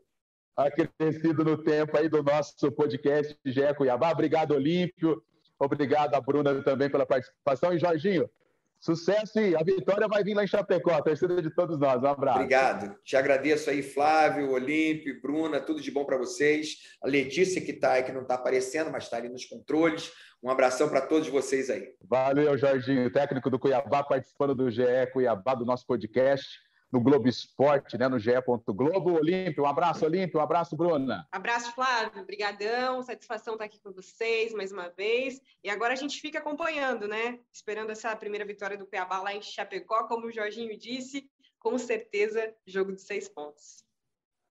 Acrescido 0.57 1.45
no 1.45 1.59
tempo 1.59 1.97
aí 1.97 2.09
do 2.09 2.23
nosso 2.23 2.71
podcast 2.73 3.37
Gé 3.45 3.75
Cuiabá. 3.75 4.11
Obrigado, 4.11 4.53
Olímpio. 4.53 5.23
Obrigado 5.59 6.15
a 6.15 6.21
Bruna 6.21 6.63
também 6.63 6.91
pela 6.91 7.07
participação. 7.07 7.73
E 7.73 7.79
Jorginho, 7.79 8.29
Sucesso 8.85 9.41
e 9.41 9.57
a 9.57 9.63
vitória 9.63 10.07
vai 10.07 10.23
vir 10.23 10.35
lá 10.35 10.45
em 10.45 10.47
Chapecó, 10.47 10.91
a 10.91 11.01
torcida 11.01 11.41
de 11.41 11.49
todos 11.49 11.79
nós. 11.79 12.03
Um 12.03 12.07
abraço. 12.07 12.41
Obrigado. 12.41 12.95
Te 13.03 13.17
agradeço 13.17 13.71
aí, 13.71 13.83
Flávio, 13.83 14.51
Olímpio, 14.51 15.23
Bruna, 15.23 15.59
tudo 15.59 15.81
de 15.81 15.91
bom 15.91 16.05
para 16.05 16.19
vocês. 16.19 16.77
A 17.03 17.09
Letícia, 17.09 17.63
que 17.63 17.71
está 17.71 17.93
aí, 17.93 18.03
que 18.03 18.13
não 18.13 18.21
está 18.21 18.35
aparecendo, 18.35 18.91
mas 18.91 19.05
está 19.05 19.17
ali 19.17 19.31
nos 19.31 19.47
controles. 19.47 20.13
Um 20.43 20.51
abração 20.51 20.87
para 20.91 21.01
todos 21.01 21.29
vocês 21.29 21.71
aí. 21.71 21.95
Valeu, 22.07 22.59
Jorginho, 22.59 23.11
técnico 23.11 23.49
do 23.49 23.59
Cuiabá, 23.59 24.03
participando 24.03 24.55
do 24.55 24.71
GE 24.71 24.85
Cuiabá, 25.15 25.55
do 25.55 25.65
nosso 25.65 25.87
podcast 25.87 26.47
no 26.95 27.01
Globo 27.01 27.29
Esporte, 27.29 27.99
né, 27.99 28.07
no 28.07 28.21
GE. 28.21 28.31
Globo. 28.69 29.15
Olímpio, 29.15 29.65
um 29.65 29.67
abraço, 29.67 30.05
Olímpio, 30.05 30.39
um 30.39 30.43
abraço, 30.43 30.77
Bruna. 30.77 31.27
Abraço, 31.33 31.75
Flávio, 31.75 32.23
obrigadão, 32.23 33.03
satisfação 33.03 33.55
estar 33.55 33.65
aqui 33.65 33.81
com 33.81 33.91
vocês 33.91 34.55
mais 34.55 34.71
uma 34.71 34.89
vez. 34.91 35.41
E 35.63 35.69
agora 35.69 35.93
a 35.93 35.97
gente 35.97 36.21
fica 36.21 36.39
acompanhando, 36.39 37.09
né, 37.09 37.41
esperando 37.53 37.91
essa 37.91 38.15
primeira 38.15 38.45
vitória 38.45 38.79
do 38.79 38.87
Cuiabá 38.87 39.21
lá 39.21 39.35
em 39.35 39.43
Chapecó, 39.43 40.05
como 40.05 40.29
o 40.29 40.33
Jorginho 40.33 40.79
disse, 40.79 41.29
com 41.59 41.77
certeza, 41.77 42.55
jogo 42.65 42.93
de 42.93 43.03
seis 43.03 43.29
pontos. 43.29 43.83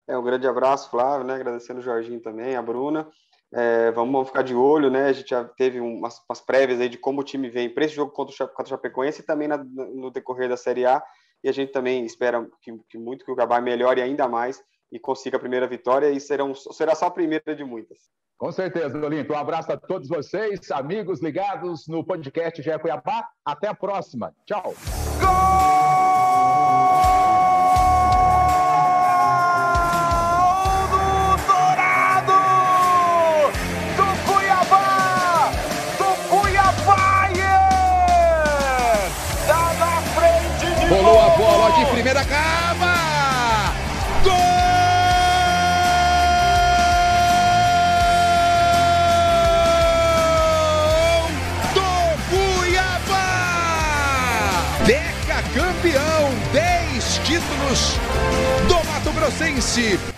É, 0.05 0.17
um 0.17 0.23
grande 0.23 0.45
abraço, 0.45 0.89
Flávio, 0.89 1.25
né, 1.25 1.35
agradecendo 1.35 1.79
o 1.79 1.83
Jorginho 1.83 2.19
também, 2.19 2.57
a 2.57 2.61
Bruna. 2.61 3.09
É, 3.53 3.91
vamos, 3.91 4.11
vamos, 4.11 4.27
ficar 4.27 4.41
de 4.41 4.55
olho, 4.55 4.89
né? 4.89 5.05
A 5.05 5.13
gente 5.13 5.29
já 5.29 5.45
teve 5.45 5.79
umas, 5.79 6.19
umas 6.27 6.41
prévias 6.41 6.81
aí 6.81 6.89
de 6.89 6.97
como 6.97 7.21
o 7.21 7.23
time 7.23 7.49
vem 7.49 7.69
para 7.69 7.85
esse 7.85 7.93
jogo 7.93 8.11
contra 8.11 8.33
o, 8.33 8.47
contra 8.49 8.63
o 8.63 8.67
Chapecoense 8.67 9.21
e 9.21 9.25
também 9.25 9.47
na, 9.47 9.57
no 9.57 10.09
decorrer 10.09 10.49
da 10.49 10.57
Série 10.57 10.87
A 10.87 11.01
e 11.43 11.49
a 11.49 11.51
gente 11.51 11.71
também 11.71 12.05
espera 12.05 12.47
que, 12.61 12.77
que 12.89 12.97
muito 12.97 13.25
que 13.25 13.31
o 13.31 13.35
Gabá 13.35 13.59
melhore 13.59 14.01
ainda 14.01 14.27
mais 14.27 14.63
e 14.91 14.99
consiga 14.99 15.37
a 15.37 15.39
primeira 15.39 15.67
vitória 15.67 16.09
e 16.09 16.19
serão, 16.19 16.53
será 16.53 16.95
só 16.95 17.07
a 17.07 17.11
primeira 17.11 17.55
de 17.55 17.63
muitas. 17.63 17.97
Com 18.37 18.51
certeza, 18.51 18.97
Olímpio. 18.97 19.35
Um 19.35 19.39
abraço 19.39 19.71
a 19.71 19.77
todos 19.77 20.07
vocês, 20.07 20.69
amigos 20.71 21.21
ligados 21.21 21.87
no 21.87 22.03
podcast 22.03 22.61
GE 22.61 22.79
Cuiabá. 22.79 23.27
Até 23.45 23.67
a 23.67 23.73
próxima. 23.73 24.33
Tchau. 24.45 24.73
Primeira 42.03 42.25
cava! 42.25 42.93
Gol! 44.23 44.33
Do 51.73 51.81
Cuiabá! 52.29 53.23
Deca 54.85 55.41
campeão, 55.53 56.29
10 56.51 57.21
títulos 57.23 57.97
do 58.67 58.75
Mato 58.85 59.11
Grossense. 59.13 60.12